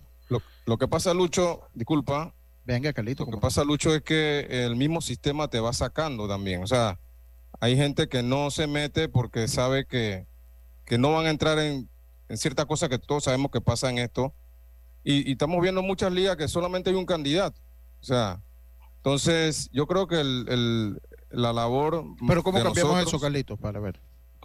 [0.65, 2.33] Lo, que pasa, Lucho, disculpa.
[2.63, 3.25] Venga, Carlito.
[3.25, 6.63] Lo que pasa, Lucho, es que el mismo sistema te va sacando también.
[6.63, 6.99] O sea,
[7.59, 10.27] hay gente que no se mete porque sabe que,
[10.85, 11.89] que no van a entrar en,
[12.29, 14.33] en ciertas cosas que todos sabemos que pasa en esto
[15.03, 17.59] y, estamos viendo muchas ligas que solamente hay un candidato.
[18.01, 18.41] O sea,
[18.97, 22.05] entonces yo creo que el, la labor.
[22.27, 23.99] Pero ¿cómo cambiamos eso, Carlitos, para ver?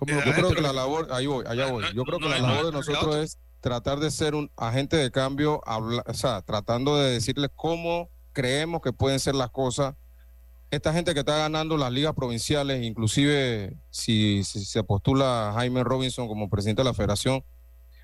[0.07, 1.85] yo creo que la labor, ahí voy, allá voy.
[1.95, 5.61] Yo creo que la labor de nosotros es tratar de ser un agente de cambio,
[5.67, 9.95] o sea, tratando de decirles cómo creemos que pueden ser las cosas.
[10.71, 16.51] Esta gente que está ganando las ligas provinciales, inclusive si se postula Jaime Robinson como
[16.51, 17.43] presidente de la federación,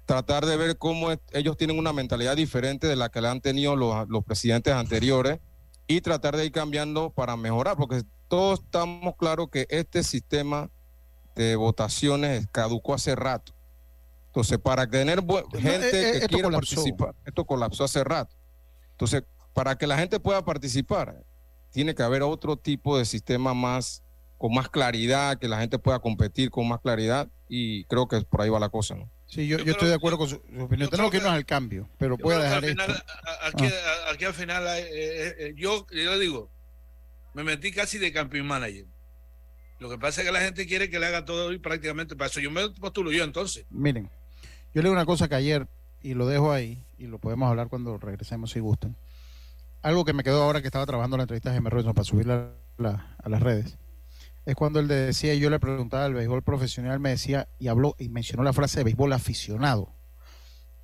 [0.04, 3.76] tratar de ver cómo ellos tienen una mentalidad diferente de la que le han tenido
[3.76, 5.40] los, los presidentes anteriores
[5.86, 10.70] y tratar de ir cambiando para mejorar, porque todos estamos claros que este sistema
[11.34, 13.52] de votaciones caducó hace rato.
[14.26, 18.34] Entonces, para tener gente eh, eh, que quiera participar, esto colapsó hace rato.
[18.92, 21.22] Entonces, para que la gente pueda participar,
[21.70, 24.02] tiene que haber otro tipo de sistema más,
[24.38, 28.40] con más claridad, que la gente pueda competir con más claridad, y creo que por
[28.40, 29.10] ahí va la cosa, ¿no?
[29.32, 30.90] Sí, yo, yo, estoy de acuerdo con su, opinión.
[30.90, 33.02] Tenemos que irnos al cambio, pero puede dejar final,
[33.40, 34.10] aquí, ah.
[34.12, 36.50] aquí, al final, eh, eh, eh, yo, yo digo,
[37.32, 38.84] me metí casi de camping manager.
[39.80, 42.28] Lo que pasa es que la gente quiere que le haga todo y prácticamente para
[42.28, 42.40] eso.
[42.40, 43.64] Yo me postulo yo entonces.
[43.70, 44.10] Miren,
[44.74, 45.66] yo le digo una cosa que ayer,
[46.02, 48.98] y lo dejo ahí, y lo podemos hablar cuando regresemos si gustan.
[49.80, 52.52] Algo que me quedó ahora que estaba trabajando la entrevista de Gemma Robinson para subirla
[52.76, 53.78] a las redes
[54.44, 58.08] es cuando él decía, yo le preguntaba al béisbol profesional, me decía y habló y
[58.08, 59.92] mencionó la frase de béisbol aficionado.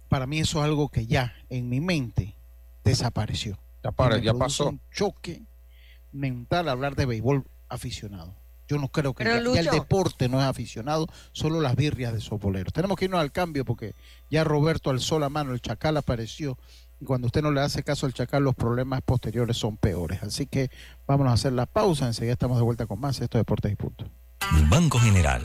[0.09, 2.37] Para mí eso es algo que ya en mi mente
[2.85, 3.59] desapareció.
[3.83, 4.69] Ya, ya pasó.
[4.69, 5.43] Un choque
[6.13, 8.35] mental hablar de béisbol aficionado.
[8.69, 12.73] Yo no creo que el deporte no es aficionado, solo las birrias de sopoleros.
[12.75, 13.95] Tenemos que irnos al cambio porque
[14.31, 16.59] ya Roberto alzó la mano, el chacal apareció
[17.01, 20.23] y cuando usted no le hace caso al chacal, los problemas posteriores son peores.
[20.23, 20.71] Así que
[21.07, 22.07] vámonos a hacer la pausa.
[22.07, 23.21] Enseguida estamos de vuelta con más.
[23.21, 24.05] Esto Deportes y Punto.
[24.69, 25.45] Banco General.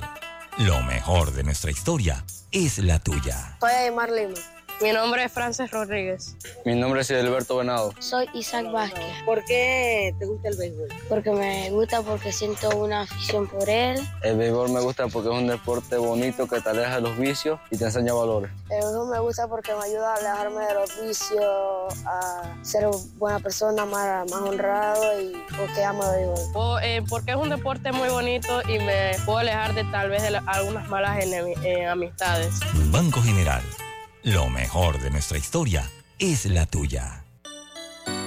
[0.60, 3.58] Lo mejor de nuestra historia es la tuya.
[3.60, 4.36] Soy Aymar Lima.
[4.82, 6.36] Mi nombre es Frances Rodríguez.
[6.66, 7.94] Mi nombre es Alberto Venado.
[8.00, 9.06] Soy Isaac Vázquez.
[9.26, 10.90] ¿Por qué te gusta el béisbol?
[11.08, 13.98] Porque me gusta porque siento una afición por él.
[14.24, 17.60] El béisbol me gusta porque es un deporte bonito que te aleja de los vicios
[17.72, 18.52] y te enseña valores.
[18.70, 23.40] El béisbol me gusta porque me ayuda a alejarme de los vicios, a ser buena
[23.40, 26.52] persona, más, más honrado y porque amo el béisbol.
[26.56, 30.24] O, eh, porque es un deporte muy bonito y me puedo alejar de tal vez
[30.24, 32.60] de algunas malas eh, amistades.
[32.92, 33.62] Banco General
[34.24, 37.23] lo mejor de nuestra historia es la tuya.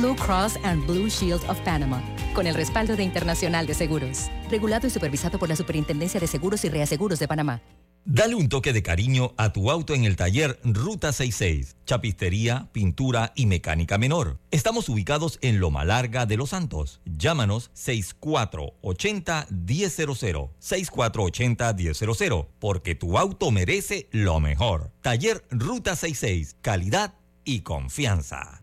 [0.00, 4.30] Blue Cross and Blue Shield of Panama, con el respaldo de Internacional de Seguros.
[4.50, 7.60] Regulado y supervisado por la Superintendencia de Seguros y Reaseguros de Panamá.
[8.06, 11.76] Dale un toque de cariño a tu auto en el taller Ruta 66.
[11.84, 14.38] Chapistería, pintura y mecánica menor.
[14.50, 17.02] Estamos ubicados en Loma Larga de Los Santos.
[17.04, 20.48] Llámanos 6480-1000.
[20.62, 22.46] 6480-1000.
[22.58, 24.92] Porque tu auto merece lo mejor.
[25.02, 26.56] Taller Ruta 66.
[26.62, 27.12] Calidad
[27.44, 28.59] y confianza.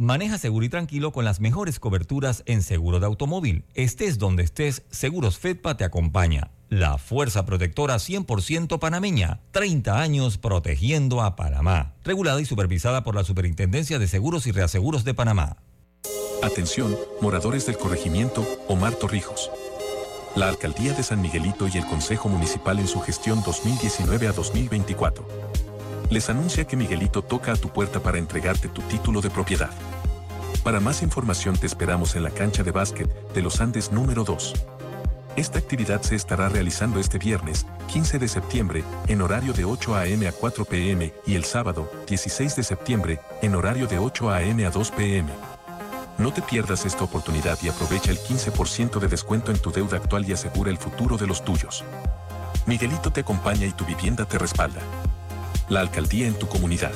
[0.00, 3.66] Maneja seguro y tranquilo con las mejores coberturas en seguro de automóvil.
[3.74, 6.52] Estés donde estés, Seguros Fedpa te acompaña.
[6.70, 9.40] La fuerza protectora 100% panameña.
[9.50, 11.96] 30 años protegiendo a Panamá.
[12.02, 15.58] Regulada y supervisada por la Superintendencia de Seguros y Reaseguros de Panamá.
[16.42, 19.50] Atención, moradores del corregimiento Omar Torrijos.
[20.34, 25.69] La Alcaldía de San Miguelito y el Consejo Municipal en su gestión 2019 a 2024
[26.10, 29.70] les anuncia que Miguelito toca a tu puerta para entregarte tu título de propiedad.
[30.64, 34.54] Para más información te esperamos en la cancha de básquet de los Andes número 2.
[35.36, 40.26] Esta actividad se estará realizando este viernes, 15 de septiembre, en horario de 8 a.m.
[40.26, 41.14] a 4 p.m.
[41.24, 44.66] y el sábado, 16 de septiembre, en horario de 8 a.m.
[44.66, 45.30] a 2 p.m.
[46.18, 50.28] No te pierdas esta oportunidad y aprovecha el 15% de descuento en tu deuda actual
[50.28, 51.84] y asegura el futuro de los tuyos.
[52.66, 54.80] Miguelito te acompaña y tu vivienda te respalda
[55.70, 56.92] la alcaldía en tu comunidad.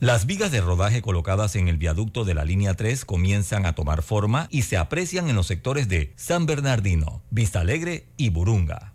[0.00, 4.02] Las vigas de rodaje colocadas en el viaducto de la línea 3 comienzan a tomar
[4.02, 8.94] forma y se aprecian en los sectores de San Bernardino, Vista Alegre y Burunga.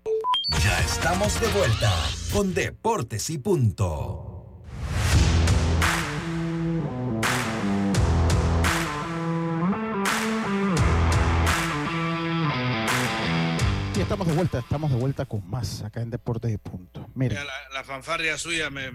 [0.63, 1.91] Ya estamos de vuelta
[2.31, 4.28] con Deportes y Punto.
[14.01, 17.07] Estamos de vuelta, estamos de vuelta con más acá en Deportes y Punto.
[17.15, 17.43] Mira.
[17.73, 18.87] La, fanfarria suya me,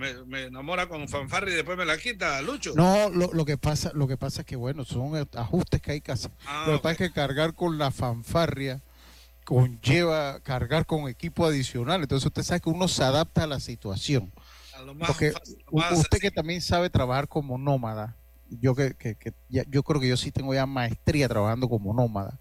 [0.43, 2.73] enamora con fanfarria y después me la quita, Lucho.
[2.75, 6.13] No, lo, que pasa, lo que pasa es que bueno, son ajustes que hay que
[6.13, 6.31] hacer.
[6.47, 8.83] Ah, lo que pasa es que cargar con la fanfarria
[9.45, 12.03] conlleva cargar con equipo adicional.
[12.03, 14.33] Entonces usted sabe que uno se adapta a la situación.
[15.07, 15.33] Porque
[15.71, 18.17] usted que también sabe trabajar como nómada,
[18.49, 19.17] yo que, que,
[19.49, 22.39] yo creo que yo sí tengo ya maestría trabajando como nómada.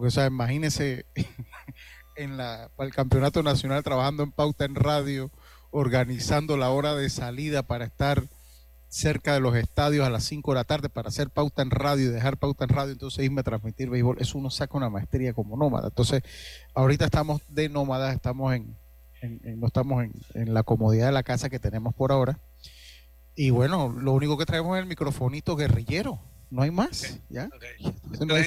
[0.00, 1.04] Porque, o sea, imagínese
[2.16, 5.30] en la, para el campeonato nacional trabajando en pauta en radio,
[5.70, 8.22] organizando la hora de salida para estar
[8.88, 12.06] cerca de los estadios a las 5 de la tarde para hacer pauta en radio
[12.06, 14.16] y dejar pauta en radio, entonces irme a transmitir béisbol.
[14.20, 15.88] Eso uno saca una maestría como nómada.
[15.88, 16.22] Entonces,
[16.74, 18.78] ahorita estamos de nómada, estamos en,
[19.58, 22.40] no estamos en, la comodidad de la casa que tenemos por ahora.
[23.34, 26.22] Y bueno, lo único que traemos es el microfonito guerrillero.
[26.48, 27.20] No hay más.
[27.28, 27.50] ¿ya?
[28.18, 28.44] No hay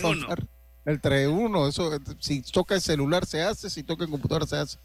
[0.86, 4.78] el 3-1, eso, si toca el celular se hace, si toca el computador se hace.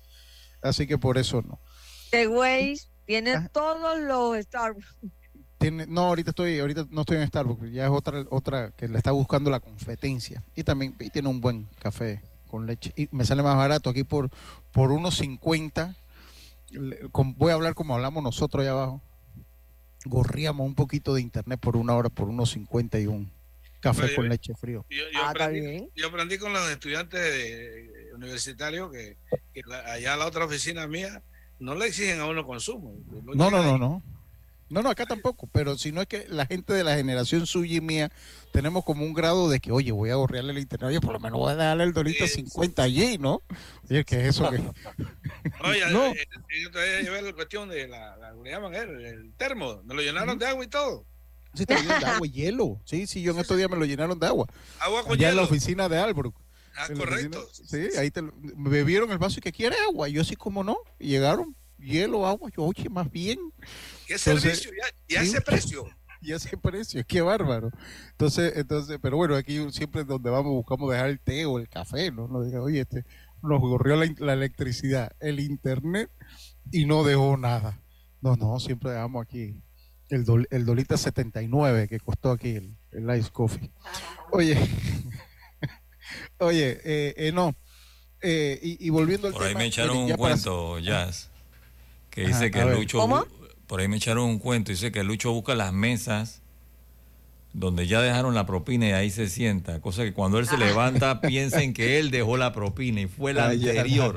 [0.63, 1.59] Así que por eso no.
[2.11, 4.97] The Waze tiene todos los Starbucks.
[5.59, 8.97] Tiene, no, ahorita estoy, ahorita no estoy en Starbucks, ya es otra, otra que le
[8.97, 10.45] está buscando la competencia.
[10.55, 12.93] Y también tiene un buen café con leche.
[12.97, 14.31] Y me sale más barato aquí por,
[14.73, 15.97] por unos 50.
[17.37, 19.03] Voy a hablar como hablamos nosotros allá abajo.
[20.05, 23.38] Gorríamos un poquito de internet por una hora, por unos 51
[23.81, 24.85] Café con leche frío.
[24.91, 27.21] Yo, ah, aprendí, con los estudiantes
[28.15, 29.17] universitarios que,
[29.87, 31.23] allá la otra oficina mía
[31.59, 32.97] no le exigen a uno consumo.
[33.35, 34.03] No, no, no, no.
[34.71, 37.79] No, no, acá tampoco, pero si no es que la gente de la generación suya
[37.79, 38.13] y mía
[38.53, 41.21] tenemos como un grado de que, oye, voy a gorrearle el internet, oye, por lo
[41.21, 43.41] menos voy a darle el dolito 50 allí, ¿no?
[43.89, 44.51] Oye, ¿qué es eso?
[44.51, 44.57] Que...
[45.65, 46.09] Oye, No.
[46.09, 48.75] eh, eh, yo todavía llevé la cuestión de la, la- ¿cómo le llaman?
[48.75, 51.07] El, el termo, me lo llenaron de agua y todo.
[51.55, 52.81] Sí, llenan de agua y hielo.
[52.85, 54.47] Sí, sí, yo en estos días me lo llenaron de agua.
[54.81, 56.35] Agua con Allá en la oficina de Albrook.
[56.77, 57.43] Ah, correcto.
[57.45, 60.09] oficina- sí, ahí te lo- me bebieron el vaso y que quiere agua.
[60.09, 60.79] Yo así como no.
[60.99, 62.51] Y llegaron hielo, agua.
[62.57, 63.39] Yo, oye, más bien.
[64.07, 64.71] ¿Qué Entonces, servicio?
[65.09, 65.29] Ya, ya sí.
[65.31, 65.85] ese precio.
[66.21, 67.71] Y ese precio, qué bárbaro.
[68.11, 72.11] Entonces, entonces, pero bueno, aquí siempre donde vamos buscamos dejar el té o el café,
[72.11, 72.27] ¿no?
[72.27, 73.05] No diga, oye, este,
[73.41, 76.11] nos corrió la, la electricidad, el internet
[76.73, 77.81] y no dejó nada.
[78.21, 79.63] No, no, siempre dejamos aquí
[80.11, 83.71] el, dol- el dolita 79 que costó aquí el, el Ice Coffee.
[84.31, 84.57] Oye,
[86.39, 87.55] oye, eh, eh, no.
[88.21, 91.31] Eh, y, y volviendo al Por ahí me echaron miren, un ya para- cuento, Jazz,
[92.11, 92.65] que Ajá, dice que.
[92.65, 92.99] Lucho...
[92.99, 93.25] ¿Cómo?
[93.67, 96.41] Por ahí me echaron un cuento, dice que Lucho busca las mesas
[97.53, 101.21] donde ya dejaron la propina y ahí se sienta, cosa que cuando él se levanta
[101.23, 104.13] piensen que él dejó la propina y fue la Ay, ya.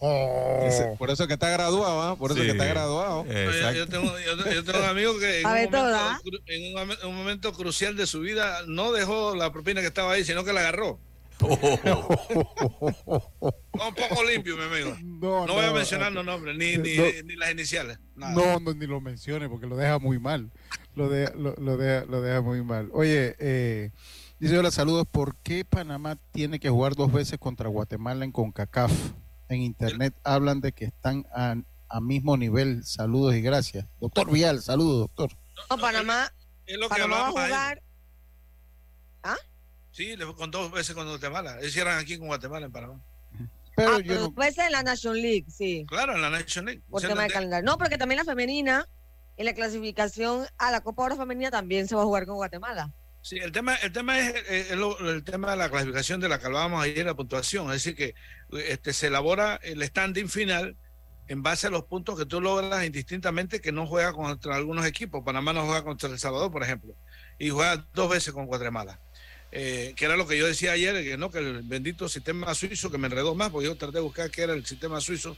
[0.00, 2.16] Ese- por eso que está graduado, ¿ah?
[2.16, 3.20] Por eso Sí, que está graduado.
[3.20, 6.20] Oye, Yo, yo tengo, yo, yo tengo un amigo que en, un momento, toda.
[6.22, 9.86] cru- en un, momen- un momento crucial de su vida no dejó la propina que
[9.86, 10.98] estaba ahí, sino que la agarró.
[11.38, 11.48] Un
[13.94, 14.96] poco limpio, mi amigo.
[15.02, 17.04] No, No, voy a mencionar los nombres, ni, ni, no.
[17.24, 17.98] ni las iniciales.
[18.14, 18.32] nada.
[18.34, 20.50] No, no, ni lo mencione porque lo deja muy mal.
[20.94, 22.88] Lo, de- lo, lo deja, lo deja muy mal.
[22.92, 23.90] Oye, eh,
[24.38, 25.06] dice hola, saludos.
[25.10, 28.92] ¿Por qué Panamá tiene que jugar dos veces contra Guatemala en CONCACAF?
[29.48, 31.54] En internet hablan de que están a,
[31.88, 32.84] a mismo nivel.
[32.84, 33.86] Saludos y gracias.
[34.00, 35.30] Doctor Vial, saludos, doctor.
[35.70, 36.32] No, Panamá,
[36.66, 37.82] Es lo que Panamá va a jugar.
[39.22, 39.36] ¿Ah?
[39.92, 41.58] Sí, le- con dos veces con Guatemala.
[41.64, 43.00] Hicieran aquí con Guatemala en Panamá.
[43.76, 45.84] Pero Ah, pero puede ser en la National League, sí.
[45.86, 46.82] Claro, en la Nation League.
[46.88, 47.64] Por tema de le- calendario.
[47.70, 48.88] No, porque también la femenina,
[49.36, 52.92] en la clasificación a la Copa Oro Femenina también se va a jugar con Guatemala.
[53.26, 56.46] Sí, el tema, el tema es, eh, el tema de la clasificación de la que
[56.46, 57.66] hablábamos ayer, la puntuación.
[57.72, 58.14] Es decir, que
[58.68, 60.76] este, se elabora el standing final
[61.26, 65.24] en base a los puntos que tú logras indistintamente que no juega contra algunos equipos.
[65.24, 66.94] Panamá no juega contra El Salvador, por ejemplo,
[67.36, 69.00] y juega dos veces con Guatemala.
[69.50, 72.92] Eh, que era lo que yo decía ayer, que no, que el bendito sistema suizo,
[72.92, 75.36] que me enredó más, porque yo traté de buscar qué era el sistema suizo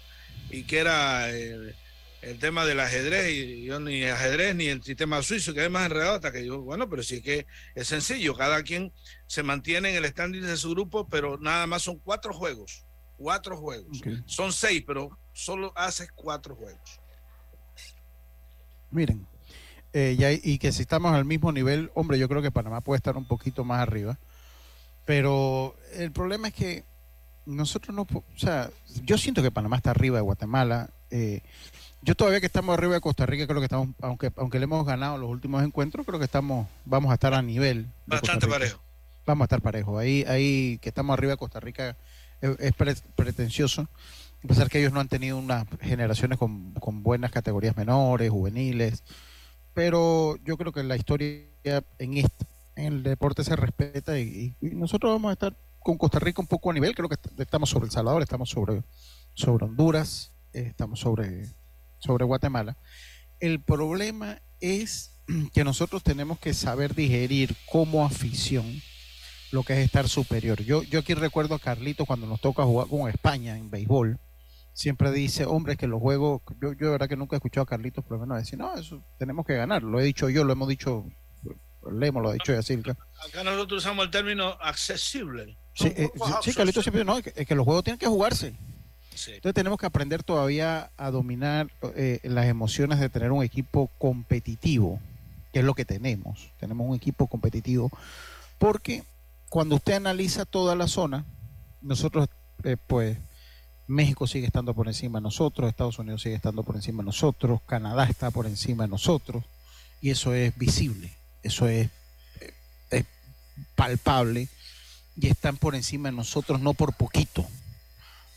[0.51, 1.75] y qué era eh,
[2.23, 5.87] el tema del ajedrez, y yo ni ajedrez ni el sistema suizo, que es más
[5.87, 8.93] enredado hasta que yo, bueno, pero sí es que es sencillo, cada quien
[9.27, 12.85] se mantiene en el standing de su grupo, pero nada más son cuatro juegos,
[13.17, 14.03] cuatro juegos.
[14.27, 17.01] Son seis, pero solo haces cuatro juegos.
[18.91, 19.27] Miren,
[19.93, 22.97] eh, ya- y que si estamos al mismo nivel, hombre, yo creo que Panamá puede
[22.97, 24.19] estar un poquito más arriba.
[25.05, 26.85] Pero el problema es que
[27.47, 28.71] nosotros no, o sea,
[29.05, 30.91] yo siento que Panamá está arriba de Guatemala.
[31.11, 31.41] eh,
[32.03, 34.87] yo todavía que estamos arriba de Costa Rica, creo que estamos, aunque aunque le hemos
[34.87, 37.87] ganado los últimos encuentros, creo que estamos, vamos a estar a nivel.
[38.07, 38.81] Bastante parejo.
[39.27, 39.99] Vamos a estar parejos.
[40.01, 41.97] Ahí, ahí que estamos arriba de Costa Rica
[42.41, 43.89] es, es pre- pretencioso.
[44.45, 49.03] A pesar que ellos no han tenido unas generaciones con, con buenas categorías menores, juveniles.
[49.75, 51.45] Pero yo creo que la historia
[51.99, 52.47] en este,
[52.77, 56.47] en el deporte se respeta y, y nosotros vamos a estar con Costa Rica un
[56.49, 56.95] poco a nivel.
[56.95, 58.83] Creo que est- estamos sobre El Salvador, estamos sobre,
[59.35, 61.47] sobre Honduras, eh, estamos sobre,
[61.99, 62.77] sobre Guatemala.
[63.41, 65.19] El problema es
[65.53, 68.83] que nosotros tenemos que saber digerir como afición
[69.51, 70.63] lo que es estar superior.
[70.63, 74.19] Yo, yo aquí recuerdo a Carlito cuando nos toca jugar con España en béisbol.
[74.75, 77.67] Siempre dice, hombre, que los juegos, yo, yo de verdad que nunca he escuchado a
[77.67, 79.83] Carlitos por lo menos decir, no, eso tenemos que ganar.
[79.83, 81.07] Lo he dicho yo, lo hemos dicho,
[81.91, 82.97] Lemo lo ha dicho Yacirca.
[83.27, 85.59] Acá nosotros usamos el término accesible.
[85.75, 86.11] Sí, eh,
[86.43, 88.57] sí, Carlitos siempre no, es que, es que los juegos tienen que jugarse.
[89.27, 95.01] Entonces tenemos que aprender todavía a dominar eh, las emociones de tener un equipo competitivo,
[95.53, 96.51] que es lo que tenemos.
[96.61, 97.91] Tenemos un equipo competitivo
[98.59, 99.05] porque
[99.49, 101.25] cuando usted analiza toda la zona,
[101.81, 102.29] nosotros,
[102.65, 103.19] eh, pues,
[103.87, 107.61] México sigue estando por encima de nosotros, Estados Unidos sigue estando por encima de nosotros,
[107.67, 109.45] Canadá está por encima de nosotros,
[110.03, 111.89] y eso es visible, eso es,
[112.41, 112.53] eh,
[112.91, 113.05] es
[113.75, 114.49] palpable,
[115.17, 117.47] y están por encima de nosotros no por poquito,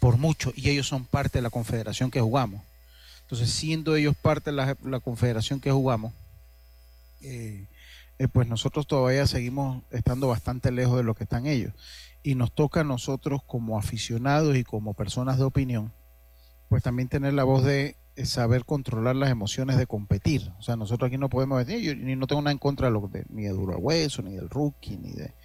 [0.02, 2.64] por mucho, y ellos son parte de la confederación que jugamos.
[3.22, 6.12] Entonces, siendo ellos parte de la, confederación que jugamos,
[7.22, 7.68] eh,
[8.18, 11.74] eh, pues nosotros todavía seguimos estando bastante lejos de lo que están ellos.
[12.24, 15.93] Y nos toca a nosotros como aficionados y como personas de opinión,
[16.68, 20.52] pues también tener la voz de eh, saber controlar las emociones de competir.
[20.58, 23.08] O sea, nosotros aquí no podemos decir, yo no tengo nada en contra de lo
[23.08, 25.36] de, ni de Duro Hueso, ni del Rookie, ni de,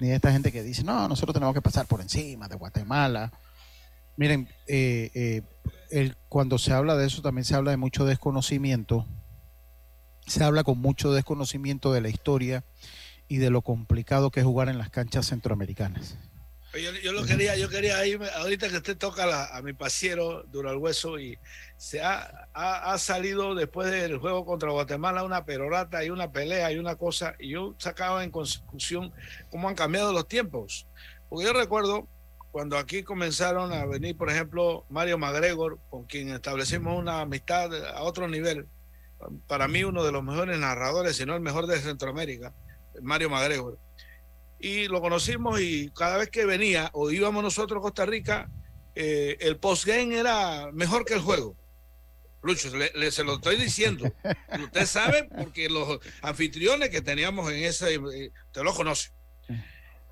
[0.00, 3.32] ni de esta gente que dice, no, nosotros tenemos que pasar por encima de Guatemala.
[4.16, 5.42] Miren, eh, eh,
[5.90, 9.06] el, cuando se habla de eso también se habla de mucho desconocimiento.
[10.26, 12.64] Se habla con mucho desconocimiento de la historia
[13.28, 16.18] y de lo complicado que es jugar en las canchas centroamericanas.
[16.74, 20.42] Yo, yo lo quería, yo quería irme, ahorita que usted toca la- a mi pasiero
[20.44, 21.38] duro al hueso y
[21.76, 26.72] se ha, ha, ha salido después del juego contra Guatemala una perorata y una pelea
[26.72, 29.12] y una cosa, y yo sacaba en consecución
[29.50, 30.86] cómo han cambiado los tiempos.
[31.28, 32.08] Porque yo recuerdo
[32.52, 38.02] cuando aquí comenzaron a venir, por ejemplo, Mario McGregor, con quien establecimos una amistad a
[38.02, 38.68] otro nivel,
[39.48, 42.54] para mí uno de los mejores narradores, si no el mejor de Centroamérica,
[43.00, 43.78] Mario McGregor
[44.64, 48.48] y lo conocimos y cada vez que venía o íbamos nosotros a Costa Rica,
[48.94, 51.56] eh, el postgame era mejor que el juego.
[52.44, 54.04] Lucho, le, le- se lo estoy diciendo.
[54.62, 59.10] Usted sabe porque los anfitriones que teníamos en ese, eh, te lo conoce.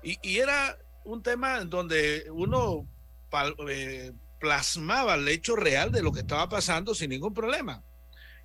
[0.03, 2.87] Y, y era un tema en donde uno
[3.69, 7.83] eh, plasmaba el hecho real de lo que estaba pasando sin ningún problema.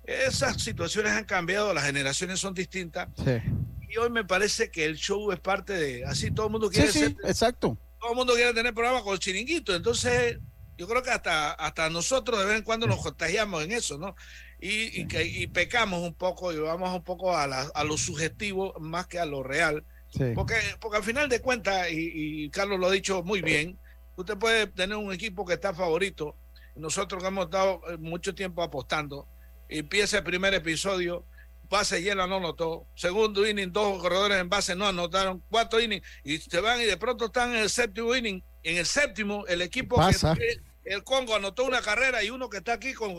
[0.03, 3.09] Esas situaciones han cambiado, las generaciones son distintas.
[3.17, 3.41] Sí,
[3.89, 6.91] y hoy me parece que el show es parte de así todo el mundo quiere
[6.91, 7.77] sí, ser- sí, exacto.
[7.99, 9.75] todo el mundo quiere tener programa con chiringuito.
[9.75, 10.39] Entonces
[10.77, 14.15] yo creo que hasta hasta nosotros de vez en cuando nos contagiamos en eso no
[14.61, 17.97] y, y, que- y pecamos un poco y vamos un poco a, la- a lo
[17.97, 20.31] sugestivo más que a lo real Sí.
[20.33, 23.77] porque porque al final de cuentas y, y Carlos lo ha dicho muy bien
[24.15, 26.35] usted puede tener un equipo que está favorito
[26.75, 29.27] nosotros que hemos estado eh, mucho tiempo apostando
[29.67, 31.25] empieza el primer episodio
[31.69, 36.37] base llena no anotó, segundo inning, dos corredores en base no anotaron, cuatro innings y
[36.37, 38.43] se van y de pronto están en el séptimo inning.
[38.63, 40.35] En el séptimo, el equipo Pasa.
[40.35, 43.15] que el Congo anotó una carrera y uno que está aquí con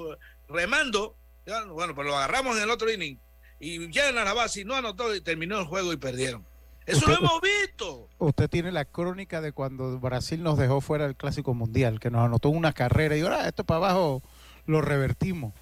[0.49, 1.17] remando,
[1.71, 3.19] bueno, pues lo agarramos en el otro inning
[3.61, 6.47] y llenan la base y no anotó y terminó el juego y perdieron.
[6.89, 8.09] Eso lo hemos visto.
[8.19, 12.25] Usted tiene la crónica de cuando Brasil nos dejó fuera del Clásico Mundial, que nos
[12.25, 14.23] anotó una carrera y ahora esto para abajo
[14.67, 15.55] lo revertimos.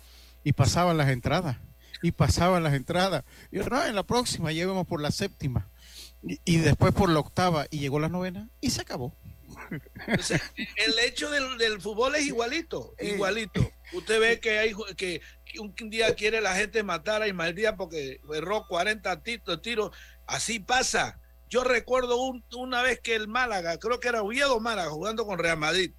[0.44, 1.56] Y pasaban las entradas,
[2.02, 3.24] y pasaban las entradas.
[3.50, 5.68] Y ahora, no, en la próxima llevemos por la séptima,
[6.22, 9.12] y, y después por la octava, y llegó la novena, y se acabó.
[10.18, 13.68] O sea, el hecho del, del fútbol es igualito, igualito.
[13.92, 15.20] Usted ve que hay que,
[15.58, 19.90] un día quiere la gente matar a Ismael Díaz porque erró 40 ti- tiros.
[20.26, 21.20] Así pasa.
[21.48, 25.38] Yo recuerdo un- una vez que el Málaga, creo que era Oviedo Málaga, jugando con
[25.38, 25.92] Real Madrid,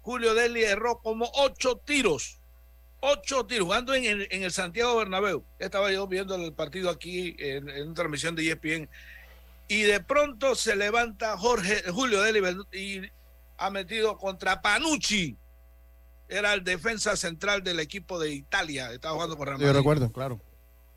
[0.00, 2.40] Julio Deli erró como ocho tiros.
[3.00, 5.44] Ocho tiros, jugando en el, en el Santiago Bernabéu.
[5.58, 8.88] Estaba yo viendo el partido aquí en, en una transmisión de ESPN
[9.68, 12.40] y de pronto se levanta Jorge Julio Deli
[12.72, 13.02] y
[13.58, 15.36] ha metido contra Panucci.
[16.30, 19.78] Era el defensa central del equipo de Italia, estaba jugando con Real Yo Madrid.
[19.78, 20.40] recuerdo, claro.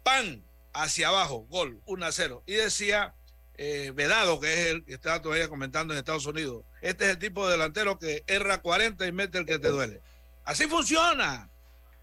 [0.04, 0.44] Pan
[0.74, 2.44] hacia abajo, gol, 1 a 0.
[2.46, 3.16] Y decía
[3.56, 7.20] eh, Vedado, que es el que estaba todavía comentando en Estados Unidos, este es el
[7.20, 10.02] tipo de delantero que erra 40 y mete el que te duele.
[10.46, 11.50] Así funciona.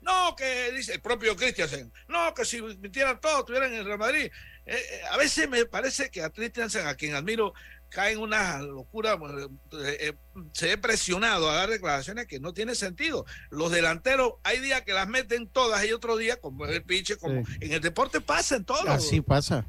[0.01, 4.31] No, que dice el propio Christiansen, no, que si metieran todos, estuvieran en Real Madrid.
[4.65, 7.53] Eh, eh, a veces me parece que a Christiansen, a quien admiro,
[7.91, 10.13] cae en una locura, eh, eh,
[10.53, 13.25] se ve presionado a dar declaraciones que no tiene sentido.
[13.51, 17.43] Los delanteros, hay días que las meten todas y otro día, como el pinche, como
[17.61, 18.89] en el deporte pasa en todo.
[18.91, 19.65] Así pasa.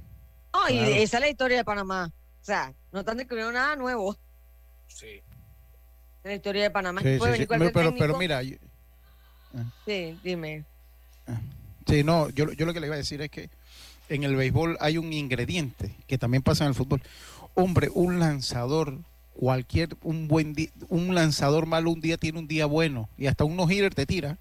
[0.53, 0.91] No, y Claro.
[0.95, 2.11] esa es la historia de Panamá.
[2.41, 4.17] O sea, no están descubriendo nada nuevo
[4.87, 5.21] Sí.
[6.23, 7.01] la historia de Panamá.
[7.01, 8.17] Sí, Puede sí, Pero, pero técnico.
[8.17, 8.57] mira, yo-
[9.85, 10.65] Sí, dime.
[11.87, 13.49] Sí, no, yo, yo lo que le iba a decir es que
[14.09, 17.01] en el béisbol hay un ingrediente que también pasa en el fútbol.
[17.55, 18.99] Hombre, un lanzador,
[19.33, 23.43] cualquier, un buen día, un lanzador malo un día tiene un día bueno y hasta
[23.43, 24.37] un no-hitter te tira.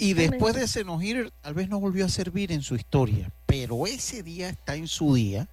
[0.00, 3.86] Y después de ese no-hitter tal vez no volvió a servir en su historia, pero
[3.86, 5.48] ese día está en su día.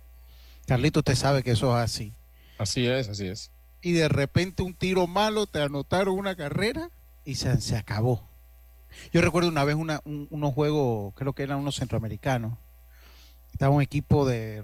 [0.66, 2.14] Carlito, usted sabe que eso es así.
[2.58, 3.52] Así es, así es.
[3.82, 6.90] Y de repente un tiro malo, te anotaron una carrera
[7.24, 8.28] y se, se acabó.
[9.14, 12.58] Yo recuerdo una vez una, un- unos juegos, creo que eran unos centroamericanos.
[13.60, 14.64] Estaba un equipo de.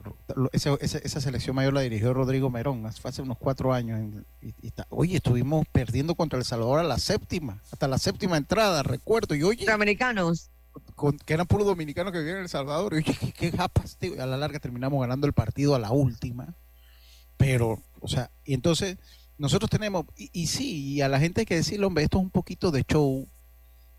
[0.53, 3.99] ese- ese- esa selección mayor la dirigió Rodrigo Merón hace unos cuatro años.
[3.99, 7.97] en- y- y está- oye, estuvimos perdiendo contra El Salvador a la séptima, hasta la
[7.97, 9.35] séptima entrada, recuerdo.
[9.35, 9.57] Y oye.
[9.57, 10.49] Centroamericanos.
[10.95, 12.93] Con, que eran puros dominicanos que vivían en El Salvador.
[12.93, 14.13] Y oye, qué, japas, tío.
[14.23, 16.55] A la larga terminamos ganando el partido a la última.
[17.35, 18.97] Pero, o sea, y entonces
[19.37, 22.23] nosotros tenemos, y, y sí, y a la gente hay que decirle, hombre, esto es
[22.23, 23.27] un poquito de show,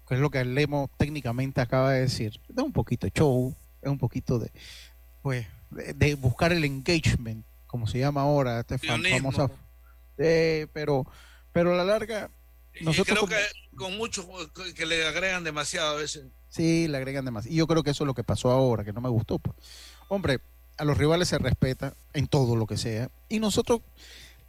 [0.09, 2.40] que es lo que Lemo técnicamente acaba de decir.
[2.49, 4.51] Es un poquito de show, es un poquito de,
[5.27, 9.33] pues, de, de buscar el engagement, como se llama ahora, este Sionismo.
[9.33, 9.53] famosa.
[10.18, 11.05] Eh, pero,
[11.51, 12.31] pero a la larga,
[12.81, 13.45] nosotros creo que
[13.77, 14.24] con muchos
[14.77, 16.27] que le agregan demasiado a veces.
[16.49, 17.45] Sí, le agregan demás.
[17.45, 19.41] Y yo creo que eso es lo que pasó ahora, que no me gustó.
[19.41, 19.57] pues.
[20.07, 20.39] Hombre,
[20.79, 23.11] a los rivales se respeta en todo lo que sea.
[23.29, 23.81] Y nosotros,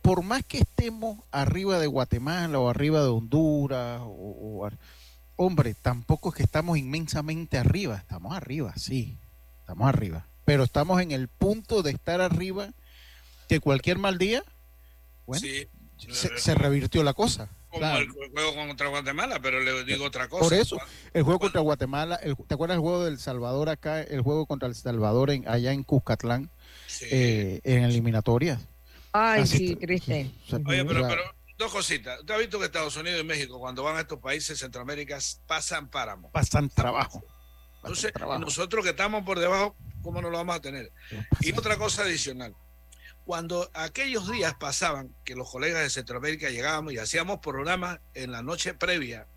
[0.03, 4.69] por más que estemos arriba de Guatemala o arriba de Honduras, o,
[5.37, 9.17] hombre, tampoco es que estamos inmensamente arriba, estamos arriba, sí,
[9.61, 12.69] estamos arriba, pero estamos en el punto de estar arriba
[13.49, 14.43] que cualquier mal día,
[15.25, 15.45] bueno,
[16.09, 17.49] se, se revirtió la cosa.
[17.67, 17.99] Como Claro.
[17.99, 20.41] el juego contra Guatemala, pero le digo otra cosa.
[20.45, 20.77] Por eso,
[21.13, 24.69] el juego contra Guatemala, el- ¿te acuerdas el juego del Salvador acá, el juego contra
[24.69, 26.49] El Salvador en, allá en Cuscatlán,
[27.01, 28.61] eh, en eliminatorias?
[29.11, 30.31] Ay, Así sí, triste.
[30.65, 31.09] Oye, pero,
[31.57, 32.21] dos cositas.
[32.21, 35.89] Usted ha visto que Estados Unidos y México, cuando van a estos países Centroamérica, pasan
[35.89, 36.31] páramo.
[36.31, 37.21] pasan trabajo.
[37.83, 39.75] Entonces, nosotros que estamos por debajo,
[40.07, 40.89] ¿cómo no lo vamos a tener?
[41.41, 42.55] Y otra cosa adicional.
[43.25, 48.41] Cuando aquellos días pasaban, que los colegas de Centroamérica llegábamos y hacíamos programas en la
[48.41, 49.27] noche previa,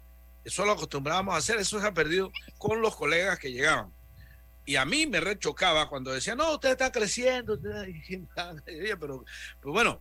[0.45, 3.93] eso lo acostumbrábamos a hacer, eso se ha perdido con los colegas que llegaban.
[4.65, 7.59] Y a mí me rechocaba cuando decían, no, usted está creciendo,
[9.01, 9.25] pero,
[9.61, 10.01] pero bueno,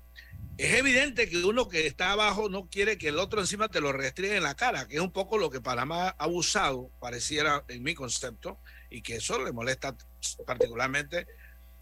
[0.60, 3.92] es evidente que uno que está abajo no quiere que el otro encima te lo
[3.92, 7.82] restringe en la cara, que es un poco lo que Panamá ha abusado, pareciera en
[7.82, 8.60] mi concepto,
[8.90, 9.96] y que eso le molesta
[10.46, 11.28] particularmente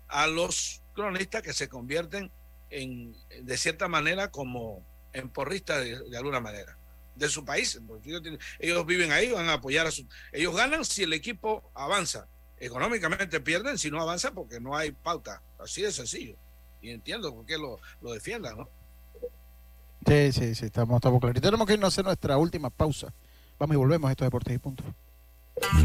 [0.07, 2.31] a los cronistas que se convierten
[2.69, 6.77] en, de cierta manera, como en porristas de, de alguna manera,
[7.15, 7.79] de su país.
[7.87, 10.05] porque ellos, tienen- ellos viven ahí, van a apoyar a su...
[10.31, 12.27] Ellos ganan si el equipo avanza.
[12.59, 15.41] Económicamente pierden si no avanza porque no hay pauta.
[15.59, 16.35] Así de sencillo.
[16.81, 18.69] Y entiendo por qué lo, lo defiendan, ¿no?
[20.05, 21.37] Sí, sí, sí, estamos, estamos claros.
[21.37, 23.13] Y tenemos que irnos a hacer nuestra última pausa.
[23.59, 24.83] Vamos y volvemos a estos deportes y punto.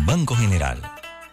[0.06, 0.80] Banco General.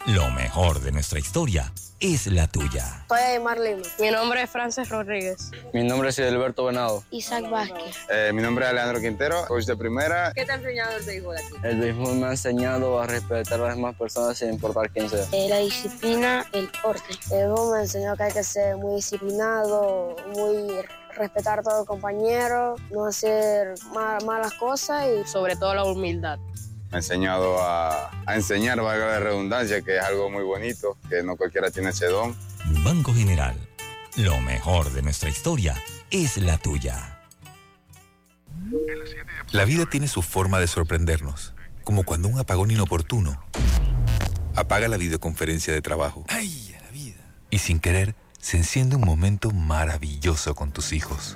[0.08, 3.06] Lo mejor de nuestra historia es la tuya.
[3.10, 3.82] Soy Aymar Lima.
[4.00, 5.52] Mi nombre es Frances Rodríguez.
[5.74, 7.04] Mi nombre es Alberto Venado.
[7.12, 7.96] Isaac Vázquez.
[8.10, 10.32] Eh, mi nombre es Alejandro Quintero, coach de primera.
[10.34, 11.48] ¿Qué te ha enseñado el béisbol aquí?
[11.64, 15.26] El béisbol me ha enseñado a respetar a las demás personas sin importar quién sea.
[15.34, 17.14] Eh, la disciplina, el porte.
[17.32, 20.70] El béisbol me enseñó que hay que ser muy disciplinado, muy
[21.16, 26.40] respetar a todos los compañeros, no hacer ma- malas cosas y sobre todo la humildad.
[26.92, 31.22] Me ha enseñado a, a enseñar, valga la redundancia, que es algo muy bonito, que
[31.22, 32.36] no cualquiera tiene ese don.
[32.84, 33.56] Banco General.
[34.16, 35.76] Lo mejor de nuestra historia
[36.10, 37.20] es la tuya.
[39.52, 43.42] La vida tiene su forma de sorprendernos, como cuando un apagón inoportuno
[44.56, 46.26] apaga la videoconferencia de trabajo.
[46.28, 47.22] ¡Ay, la vida!
[47.50, 51.36] Y sin querer, se enciende un momento maravilloso con tus hijos.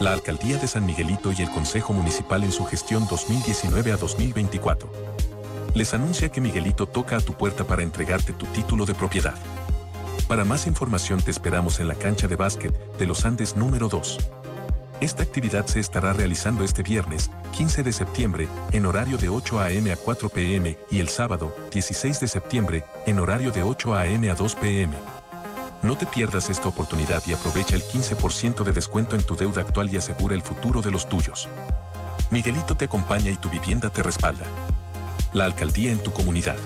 [0.00, 5.24] La Alcaldía de San Miguelito y el Consejo Municipal en su gestión 2019 a 2024
[5.74, 9.34] les anuncia que Miguelito toca a tu puerta para entregarte tu título de propiedad.
[10.28, 14.18] Para más información te esperamos en la cancha de básquet de los Andes número 2.
[15.00, 19.92] Esta actividad se estará realizando este viernes, 15 de septiembre, en horario de 8 a.m.
[19.92, 20.78] a 4 p.m.
[20.90, 24.30] y el sábado, 16 de septiembre, en horario de 8 a.m.
[24.30, 24.94] a 2 p.m.
[25.84, 29.92] No te pierdas esta oportunidad y aprovecha el 15% de descuento en tu deuda actual
[29.92, 31.46] y asegura el futuro de los tuyos.
[32.30, 34.46] Miguelito te acompaña y tu vivienda te respalda.
[35.34, 36.56] La alcaldía en tu comunidad.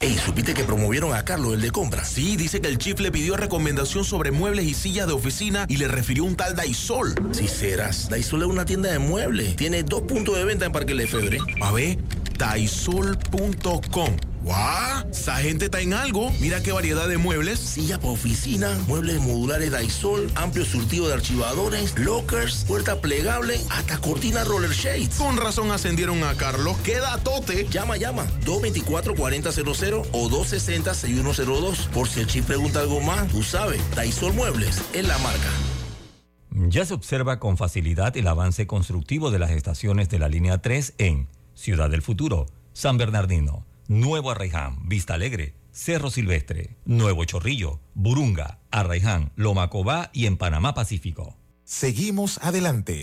[0.00, 2.08] Ey, ¿supiste que promovieron a Carlos, el de compras?
[2.08, 5.78] Sí, dice que el chief le pidió recomendación sobre muebles y sillas de oficina y
[5.78, 7.14] le refirió un tal Daisol.
[7.32, 9.56] Si serás, Daisol es una tienda de muebles.
[9.56, 11.38] Tiene dos puntos de venta en Parque Lefebvre.
[11.62, 11.98] A ver,
[12.40, 14.16] daisol.com.
[14.42, 15.10] ¡Guau!
[15.10, 16.32] Esa gente está en algo.
[16.40, 17.60] Mira qué variedad de muebles.
[17.60, 24.42] Silla para oficina, muebles modulares Daisol, amplio surtido de archivadores, lockers, puerta plegable, hasta cortina
[24.44, 25.16] roller shades.
[25.16, 26.78] Con razón ascendieron a Carlos.
[26.78, 27.68] ¡Queda tote!
[27.68, 28.24] Llama, llama.
[28.46, 31.88] 224-4000 o 260-6102.
[31.88, 35.50] Por si el chip pregunta algo más, tú sabes, Daisol Muebles es la marca.
[36.68, 40.94] Ya se observa con facilidad el avance constructivo de las estaciones de la línea 3
[40.96, 41.28] en
[41.60, 49.32] Ciudad del Futuro, San Bernardino, Nuevo Arraiján, Vista Alegre, Cerro Silvestre, Nuevo Chorrillo, Burunga, Arraiján,
[49.36, 51.36] Lomacobá y en Panamá Pacífico.
[51.64, 53.02] Seguimos adelante.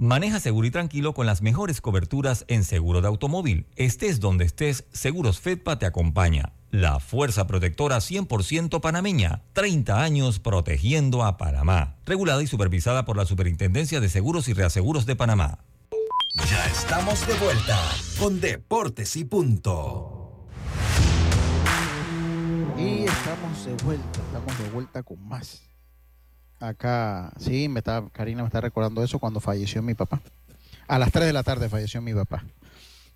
[0.00, 3.66] Maneja seguro y tranquilo con las mejores coberturas en seguro de automóvil.
[3.74, 6.52] Estés donde estés, Seguros Fedpa te acompaña.
[6.70, 9.42] La fuerza protectora 100% panameña.
[9.54, 11.96] 30 años protegiendo a Panamá.
[12.06, 15.64] Regulada y supervisada por la Superintendencia de Seguros y Reaseguros de Panamá.
[16.48, 17.76] Ya estamos de vuelta
[18.20, 20.46] con Deportes y Punto.
[22.78, 25.67] Y estamos de vuelta, estamos de vuelta con más.
[26.60, 30.20] Acá, sí, me está, Karina me está recordando eso cuando falleció mi papá.
[30.88, 32.44] A las 3 de la tarde falleció mi papá.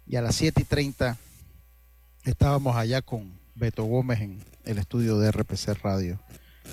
[0.06, 1.16] Y a las 7 y 30
[2.24, 6.20] estábamos allá con Beto Gómez en el estudio de RPC Radio.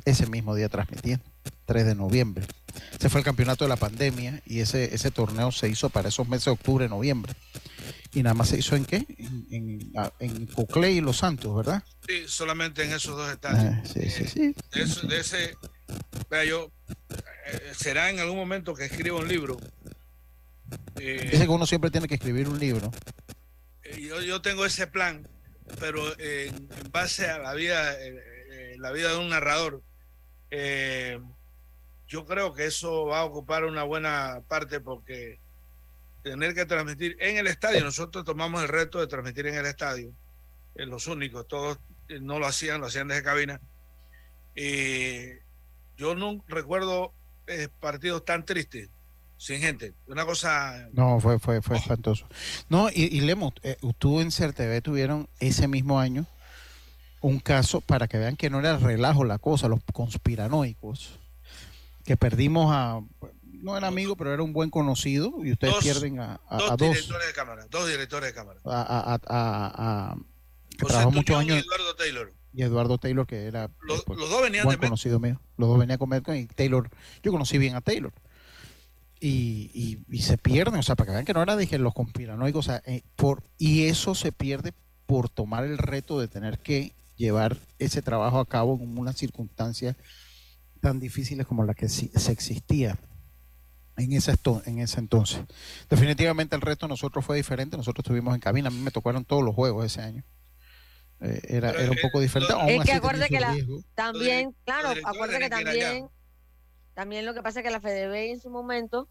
[0.05, 1.23] Ese mismo día transmitiendo,
[1.65, 2.45] 3 de noviembre.
[2.99, 6.27] Se fue el campeonato de la pandemia y ese, ese torneo se hizo para esos
[6.27, 7.33] meses de octubre, noviembre.
[8.13, 9.05] Y nada más se hizo en qué?
[9.17, 11.83] En, en, a- en Coclé y Los Santos, ¿verdad?
[12.07, 13.63] Sí, solamente en esos dos estadios.
[13.63, 14.55] Ah, sí, sí, sí.
[14.73, 15.55] De, eso- de ese,
[16.29, 16.71] vea, yo,
[17.45, 19.57] eh, será en algún momento que escriba un libro.
[20.99, 22.91] Eh, Dice que uno siempre tiene que escribir un libro.
[23.83, 25.27] eh, yo, yo tengo ese plan,
[25.79, 29.81] pero eh, en, base a la vida, eh, la vida de un narrador,
[32.07, 35.39] yo creo que eso va a ocupar una buena parte porque
[36.23, 40.11] tener que transmitir en el estadio, nosotros tomamos el reto de transmitir en el estadio,
[40.75, 41.79] los únicos, todos
[42.21, 43.61] no lo hacían, lo hacían desde cabina.
[45.99, 47.13] Yo no recuerdo
[47.47, 48.89] eh, partidos tan tristes,
[49.37, 52.25] sin gente, una cosa No, fue, fue, fue espantoso.
[52.69, 56.25] No, y, y Lemo, eh, tú en CERTV tuvieron ese mismo año
[57.21, 61.19] un caso para que vean que no era relajo la cosa, los conspiranoicos,
[62.05, 63.01] que perdimos a,
[63.43, 66.71] no era amigo, pero era un buen conocido, y ustedes Dos- pierden a, a- dos
[66.71, 68.59] a dos, directores de cámara, dos directores de cámara.
[68.63, 70.15] a, a- a-
[70.77, 72.33] que trabajó muchos años, Eduardo Taylor.
[72.53, 75.39] Y Eduardo Taylor, que era Los, eh, pues, los dos venían buen de conocido mío.
[75.57, 76.89] Los dos venían con Metcon y Taylor,
[77.23, 78.13] yo conocí bien a Taylor.
[79.19, 81.93] Y, y, y se pierden, o sea, para que vean que no era, dije, los
[81.93, 84.73] conspiranoicos, o sea, eh, por, y eso se pierde
[85.05, 89.97] por tomar el reto de tener que llevar ese trabajo a cabo en unas circunstancias
[90.79, 92.97] tan difíciles como la que se existía
[93.99, 94.33] en ese,
[94.65, 95.41] en ese entonces.
[95.89, 99.25] Definitivamente el reto de nosotros fue diferente, nosotros estuvimos en cabina, a mí me tocaron
[99.25, 100.23] todos los juegos ese año.
[101.21, 102.53] Eh, era, era un poco diferente.
[102.53, 103.55] aún Es que tenía que la,
[103.93, 106.07] también, claro, acuérdate que también,
[106.93, 109.09] también lo que pasa es que la FEDB en su momento,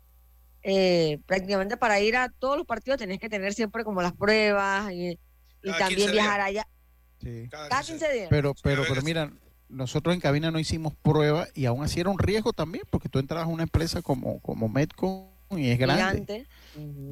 [0.63, 4.91] eh, prácticamente para ir a todos los partidos tenés que tener siempre como las pruebas
[4.93, 5.19] y,
[5.63, 6.49] y también 15 viajar días.
[6.49, 6.69] allá.
[7.21, 7.49] Sí.
[7.51, 8.27] Cada 15 días.
[8.31, 9.31] Pero, pero, pero mira,
[9.69, 13.19] nosotros en cabina no hicimos prueba y aún así era un riesgo también, porque tú
[13.19, 16.47] entras a una empresa como, como Medco y es grande, Gigante.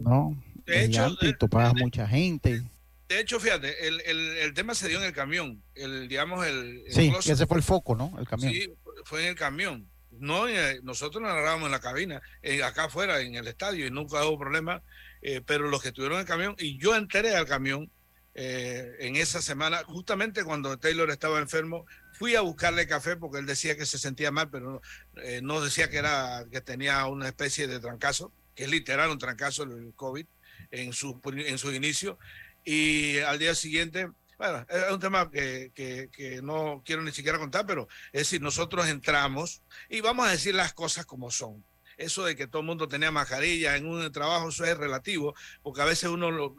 [0.02, 0.34] ¿no?
[0.64, 2.62] De hecho, y topas mucha gente.
[3.08, 5.62] De hecho, fíjate, el, el, el tema se dio en el camión.
[5.74, 8.12] El, digamos, el, el Sí, ese fue el foco, ¿no?
[8.18, 8.52] El camión.
[8.52, 8.72] Sí,
[9.04, 9.88] fue en el camión.
[10.10, 13.90] No, eh, nosotros nos narrábamos en la cabina, eh, acá afuera, en el estadio, y
[13.90, 14.82] nunca hubo problema.
[15.22, 17.90] eh, pero los que estuvieron en el camión, y yo entré al camión
[18.34, 23.46] eh, en esa semana, justamente cuando Taylor estaba enfermo, fui a buscarle café porque él
[23.46, 24.80] decía que se sentía mal, pero no,
[25.22, 29.18] eh, no decía que era que tenía una especie de trancazo, que es literal un
[29.18, 30.26] trancazo el COVID
[30.70, 32.18] en su en su inicio.
[32.66, 37.38] Y al día siguiente, bueno, es un tema que, que, que no quiero ni siquiera
[37.38, 41.64] contar, pero es decir, nosotros entramos y vamos a decir las cosas como son.
[41.96, 45.80] Eso de que todo el mundo tenía mascarilla en un trabajo, eso es relativo, porque
[45.80, 46.56] a veces uno lo,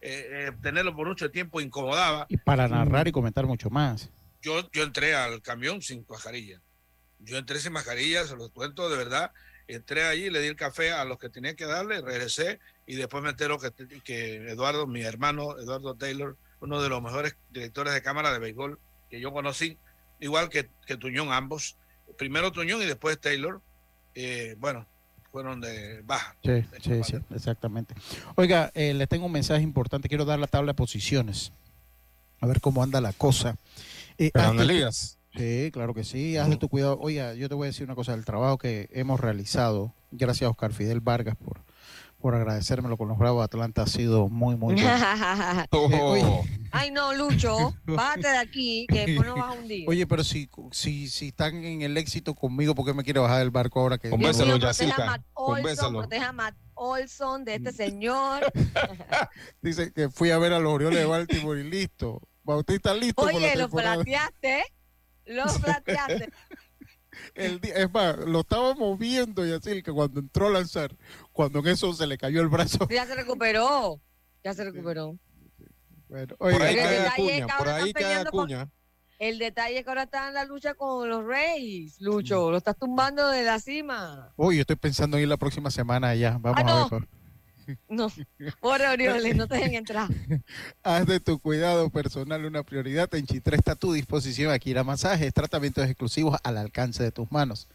[0.00, 2.24] eh, eh, tenerlo por mucho tiempo incomodaba.
[2.28, 4.10] Y para narrar y comentar mucho más.
[4.40, 6.62] Yo, yo entré al camión sin mascarilla.
[7.18, 9.32] Yo entré sin mascarilla, se los cuento de verdad.
[9.66, 13.22] Entré allí, le di el café a los que tenía que darle, regresé y después
[13.22, 13.70] me entero que,
[14.02, 18.78] que Eduardo, mi hermano Eduardo Taylor, uno de los mejores directores de cámara de béisbol
[19.10, 19.78] que yo conocí,
[20.20, 21.76] igual que, que Tuñón, ambos.
[22.18, 23.60] Primero Tuñón y después Taylor.
[24.14, 24.86] eh, bueno,
[25.30, 26.36] fueron de baja.
[26.44, 27.94] Sí, sí, sí, exactamente.
[28.36, 30.08] Oiga, eh, le tengo un mensaje importante.
[30.08, 31.52] Quiero dar la tabla de posiciones.
[32.40, 33.56] A ver cómo anda la cosa.
[34.18, 35.18] Eh, Fernando hazte- Elías.
[35.34, 36.36] Sí, claro que sí.
[36.36, 36.98] Hazle tu cuidado.
[37.00, 38.12] Oiga, yo te voy a decir una cosa.
[38.12, 41.60] El trabajo que hemos realizado, gracias a Oscar Fidel Vargas por,
[42.22, 43.82] por agradecérmelo con los Bravos de Atlanta.
[43.82, 44.88] Ha sido muy, muy bueno.
[45.72, 46.44] Oh.
[46.70, 49.84] Ay, no, Lucho, bájate de aquí, que después no vas a hundir.
[49.88, 53.40] Oye, pero si, si, si están en el éxito conmigo, ¿por qué me quiere bajar
[53.40, 53.98] del barco ahora?
[53.98, 58.50] que Convénselo, Proteja a Matt Olson, proteja a Matt Olson de este señor.
[59.62, 62.22] Dice que fui a ver a los Orioles de Baltimore y listo.
[62.42, 63.22] Bautista listo.
[63.22, 64.64] Oye, lo plateaste,
[65.26, 66.30] lo plateaste.
[67.34, 70.96] El día, es más, lo estaba moviendo y así que cuando entró a lanzar,
[71.32, 72.86] cuando en eso se le cayó el brazo.
[72.90, 74.00] Ya se recuperó,
[74.44, 75.16] ya se recuperó.
[76.08, 78.70] Bueno, por oiga, ahí el cae detalle Acuña, por ahora ahí cae Acuña.
[79.18, 82.50] El detalle es que ahora está en la lucha con los Reyes, Lucho.
[82.50, 84.32] Lo estás tumbando de la cima.
[84.36, 86.38] Oye, estoy pensando en ir la próxima semana allá.
[86.40, 86.88] Vamos Ah, a no.
[86.90, 87.08] ver.
[87.88, 88.08] No,
[88.60, 90.08] por Orioles, no te dejen entrar.
[90.82, 93.14] Haz de tu cuidado personal una prioridad.
[93.14, 94.50] En Chitré está a tu disposición.
[94.50, 97.68] Akira Masajes, tratamientos exclusivos al alcance de tus manos.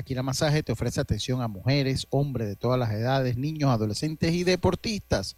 [0.00, 4.44] Akira Masaje te ofrece atención a mujeres, hombres de todas las edades, niños, adolescentes y
[4.44, 5.36] deportistas.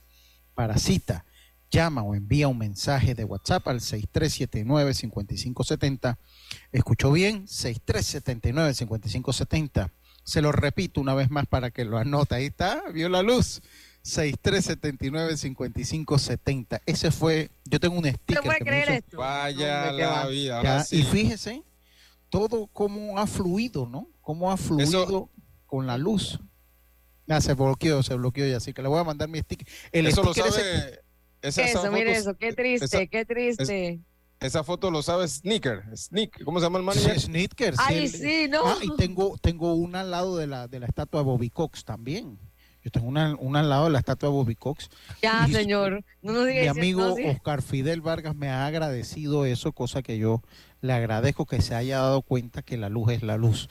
[0.54, 1.24] Para cita,
[1.70, 6.16] llama o envía un mensaje de WhatsApp al 6379-5570.
[6.72, 7.46] ¿Escuchó bien?
[7.46, 9.90] 6379-5570.
[10.24, 12.34] Se lo repito una vez más para que lo anote.
[12.34, 13.62] Ahí está, vio la luz.
[14.04, 16.80] 6379-5570.
[16.86, 18.40] Ese fue, yo tengo un sticker.
[18.42, 19.18] puede que me creer hizo- esto?
[19.18, 20.62] Vaya qué la vida.
[20.62, 21.00] Ya, sí.
[21.00, 21.62] Y fíjese
[22.32, 24.08] todo cómo ha fluido, ¿no?
[24.22, 25.28] Cómo ha fluido
[25.66, 26.40] con la luz.
[27.26, 29.68] Ya se bloqueó, se bloqueó ya, así que le voy a mandar mi sticker.
[29.92, 30.48] El Eso lo sabe.
[30.48, 31.00] ese-
[31.42, 34.00] esa- esa eso, mire foto- eso, qué triste, esa- qué triste.
[34.40, 35.84] Esa foto lo sabe Sneaker.
[35.94, 37.14] Sneak, ¿cómo se llama el manager?
[37.20, 37.76] Sí, Snickers.
[37.78, 38.66] Ay, el- sí, no.
[38.66, 41.84] Ah, y tengo, tengo una al lado de la, de la estatua de Bobby Cox
[41.84, 42.38] también.
[42.82, 44.88] Yo tengo una, una al lado de la estatua de Bobby Cox.
[45.22, 46.02] Ya, Y señor.
[46.22, 47.24] No nos diga Mi amigo no, sí.
[47.26, 50.42] Oscar Fidel Vargas me ha agradecido eso, cosa que yo
[50.82, 53.68] le agradezco que se haya dado cuenta que la luz es la luz.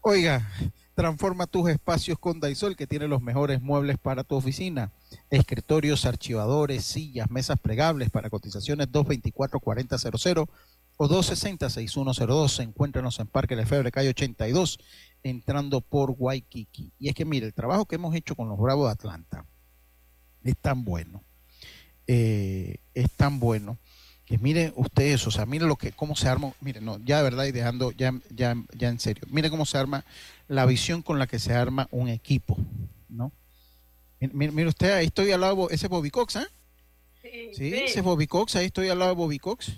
[0.00, 0.48] Oiga,
[0.94, 4.92] transforma tus espacios con Daisol, que tiene los mejores muebles para tu oficina.
[5.28, 10.48] Escritorios, archivadores, sillas, mesas plegables para cotizaciones 224-4000
[10.96, 12.62] o 260-6102.
[12.62, 14.78] Encuéntranos en Parque Lefebvre, calle 82,
[15.24, 16.92] entrando por Waikiki.
[17.00, 19.44] Y es que mire, el trabajo que hemos hecho con los Bravos de Atlanta
[20.44, 21.24] es tan bueno,
[22.06, 23.78] eh, es tan bueno
[24.26, 27.22] que miren ustedes, o sea, miren lo que, cómo se arma, miren, no, ya de
[27.22, 30.04] verdad y dejando, ya, ya, ya en serio, miren cómo se arma
[30.48, 32.58] la visión con la que se arma un equipo,
[33.08, 33.30] ¿no?
[34.20, 36.48] Mire, mire- mire usted, ahí estoy al lado, de ese es Bobby Cox, ¿ah?
[37.22, 39.72] Sí, ese es Bobby Cox, ahí estoy al lado de Bobby Cox.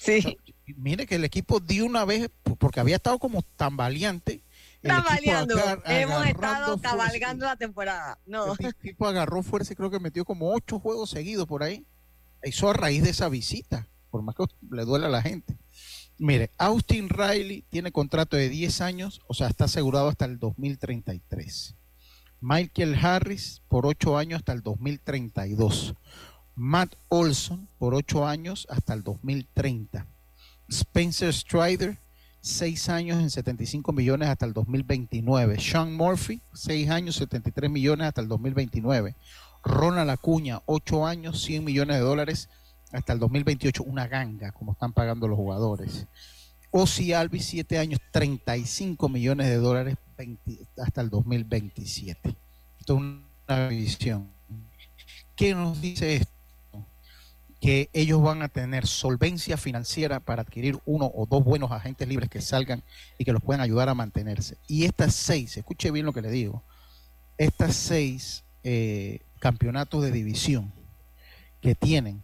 [0.00, 0.36] Sí.
[0.76, 4.42] Mire que el equipo de una vez, porque había estado como tan valiente.
[4.82, 5.56] equipo Tambaleando.
[5.86, 6.90] Hemos estado fuerza.
[6.90, 8.18] cabalgando la temporada.
[8.26, 8.54] No.
[8.58, 11.84] El tipo agarró fuerza y creo que metió como ocho juegos seguidos por ahí.
[12.42, 15.56] Eso a raíz de esa visita, por más que le duele a la gente.
[16.18, 21.76] Mire, Austin Riley tiene contrato de 10 años, o sea, está asegurado hasta el 2033.
[22.40, 25.94] Michael Harris por 8 años hasta el 2032.
[26.54, 30.06] Matt Olson por 8 años hasta el 2030.
[30.68, 31.98] Spencer Strider,
[32.40, 35.60] 6 años en 75 millones hasta el 2029.
[35.60, 39.14] Sean Murphy, 6 años, 73 millones hasta el 2029.
[39.62, 42.48] Ronald Acuña, 8 años, 100 millones de dólares
[42.92, 43.82] hasta el 2028.
[43.82, 46.06] Una ganga, como están pagando los jugadores.
[46.70, 52.36] Ozzy Alvis, 7 años, 35 millones de dólares 20 hasta el 2027.
[52.78, 53.00] Esto es
[53.48, 54.28] una visión.
[55.34, 56.38] ¿Qué nos dice esto?
[57.60, 62.28] que ellos van a tener solvencia financiera para adquirir uno o dos buenos agentes libres
[62.28, 62.84] que salgan
[63.18, 64.56] y que los puedan ayudar a mantenerse.
[64.68, 66.62] Y estas seis, escuche bien lo que le digo,
[67.36, 70.72] estas seis eh, campeonatos de división
[71.60, 72.22] que tienen,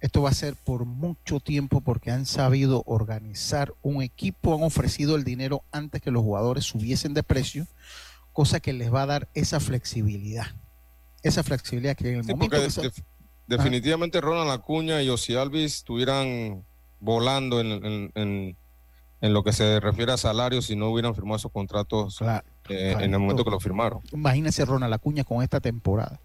[0.00, 5.14] esto va a ser por mucho tiempo porque han sabido organizar un equipo, han ofrecido
[5.16, 7.66] el dinero antes que los jugadores subiesen de precio,
[8.32, 10.46] cosa que les va a dar esa flexibilidad.
[11.22, 12.90] Esa flexibilidad que en el Sí, momento se-
[13.46, 16.64] definitivamente Ronald Acuña y Ozzy Alvis estuvieran
[16.98, 18.56] volando en, en- en-
[19.20, 22.20] en lo que se refiere a salarios si no hubieran firmado esos contratos
[22.68, 24.00] eh, en el momento que lo firmaron.
[24.12, 26.18] Imagínese Ronald Acuña con esta temporada.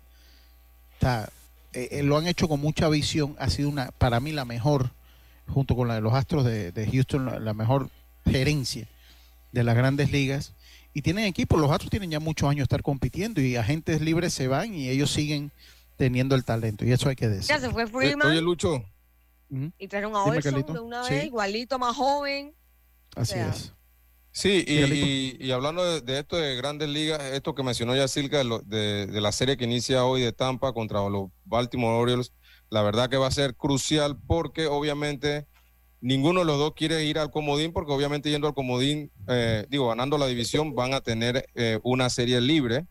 [0.97, 1.29] O sea,
[1.73, 3.35] eh, eh, lo han hecho con mucha visión.
[3.39, 4.91] Ha sido una, para mí la mejor,
[5.47, 7.89] junto con la de los Astros de, de Houston, la, la mejor
[8.25, 8.87] gerencia
[9.51, 10.53] de las grandes ligas.
[10.93, 14.33] Y tienen equipo, los Astros tienen ya muchos años de estar compitiendo y agentes libres
[14.33, 15.51] se van y ellos siguen
[15.95, 16.85] teniendo el talento.
[16.85, 17.49] Y eso hay que decir.
[17.49, 18.83] Ya se fue Freeman Oye, Lucho,
[19.77, 20.73] y trajeron a Dime, Olson Carlito.
[20.73, 21.13] de una Sí.
[21.13, 22.53] vez, igualito, más joven.
[23.15, 23.71] Así sea, es.
[24.37, 24.73] Sí, y,
[25.41, 28.59] y- y hablando de, de esto de grandes ligas, esto que mencionó ya Silca, de,
[28.65, 32.33] de- de la serie que inicia hoy de Tampa contra los Baltimore Orioles,
[32.69, 35.47] la verdad que va a ser crucial porque obviamente
[36.01, 39.87] ninguno de los dos quiere ir al comodín, porque obviamente yendo al comodín, eh, digo,
[39.87, 42.85] ganando la división, van a tener eh, una serie libre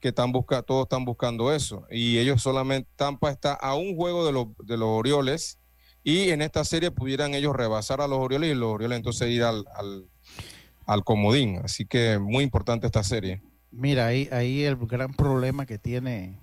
[0.00, 1.84] que están busca, todos están buscando eso.
[1.90, 5.58] Y ellos solamente, Tampa está a un juego de los, de los Orioles
[6.04, 9.42] y en esta serie pudieran ellos rebasar a los Orioles y los Orioles entonces ir
[9.42, 10.06] al, al,
[10.86, 11.60] al comodín.
[11.64, 13.42] Así que muy importante esta serie.
[13.70, 16.38] Mira, ahí, ahí el gran problema que tiene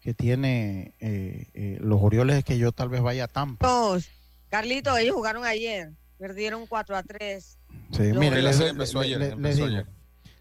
[0.00, 3.66] que tiene eh, eh, los Orioles es que yo tal vez vaya a Tampa.
[3.66, 4.10] Carlitos,
[4.50, 7.58] Carlito, ellos jugaron ayer, perdieron 4 a 3.
[7.90, 9.86] Sí, les, empezó les- ayer, les- empezó les digo, ayer.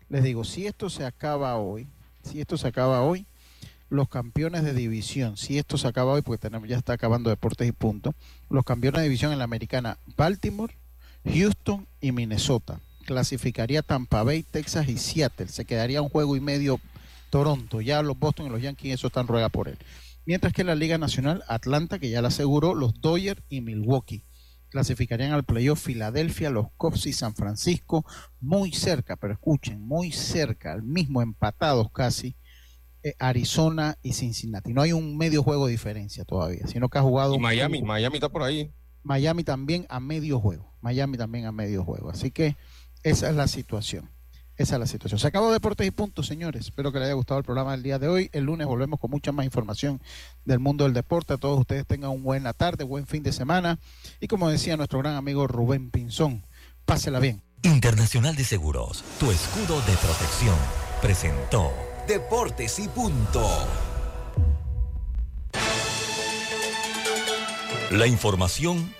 [0.09, 1.87] les digo, si esto se acaba hoy,
[2.23, 3.25] si esto se acaba hoy,
[3.89, 7.65] los campeones de división, si esto se acaba hoy, porque tenemos, ya está acabando deportes
[7.65, 8.13] y punto,
[8.49, 10.75] los campeones de división en la americana, Baltimore,
[11.25, 12.81] Houston y Minnesota.
[13.03, 15.47] Clasificaría Tampa Bay, Texas y Seattle.
[15.47, 16.79] Se quedaría un juego y medio
[17.29, 17.81] Toronto.
[17.81, 19.77] Ya los Boston y los Yankees, eso están ruega por él.
[20.25, 24.23] Mientras que en la Liga Nacional, Atlanta, que ya la aseguró, los Dodgers y Milwaukee.
[24.69, 28.05] Clasificarían al playoff Filadelfia, los Cubs y San Francisco,
[28.39, 32.35] muy cerca, pero escuchen, muy cerca, al mismo empatados casi,
[33.03, 34.73] eh, Arizona y Cincinnati.
[34.73, 37.87] No hay un medio juego de diferencia todavía, sino que ha jugado Y Miami, un-
[37.87, 38.71] Miami está por ahí.
[39.03, 40.73] Miami también a medio juego.
[40.81, 42.09] Miami también a medio juego.
[42.09, 42.55] Así que
[43.03, 44.09] esa es la situación.
[44.55, 45.19] Esa es la situación.
[45.19, 46.65] Se acabó Deportes y Puntos, señores.
[46.65, 48.29] Espero que les haya gustado el programa del día de hoy.
[48.33, 49.99] El lunes volvemos con mucha más información
[50.45, 51.33] del mundo del deporte.
[51.33, 53.79] A todos ustedes tengan una buena tarde, buen fin de semana.
[54.19, 56.45] Y como decía nuestro gran amigo Rubén Pinzón,
[56.85, 57.41] pásela bien.
[57.63, 60.55] Internacional de Seguros, tu escudo de protección,
[61.01, 61.71] presentó
[62.07, 63.49] Deportes y punto.
[67.93, 68.93] la información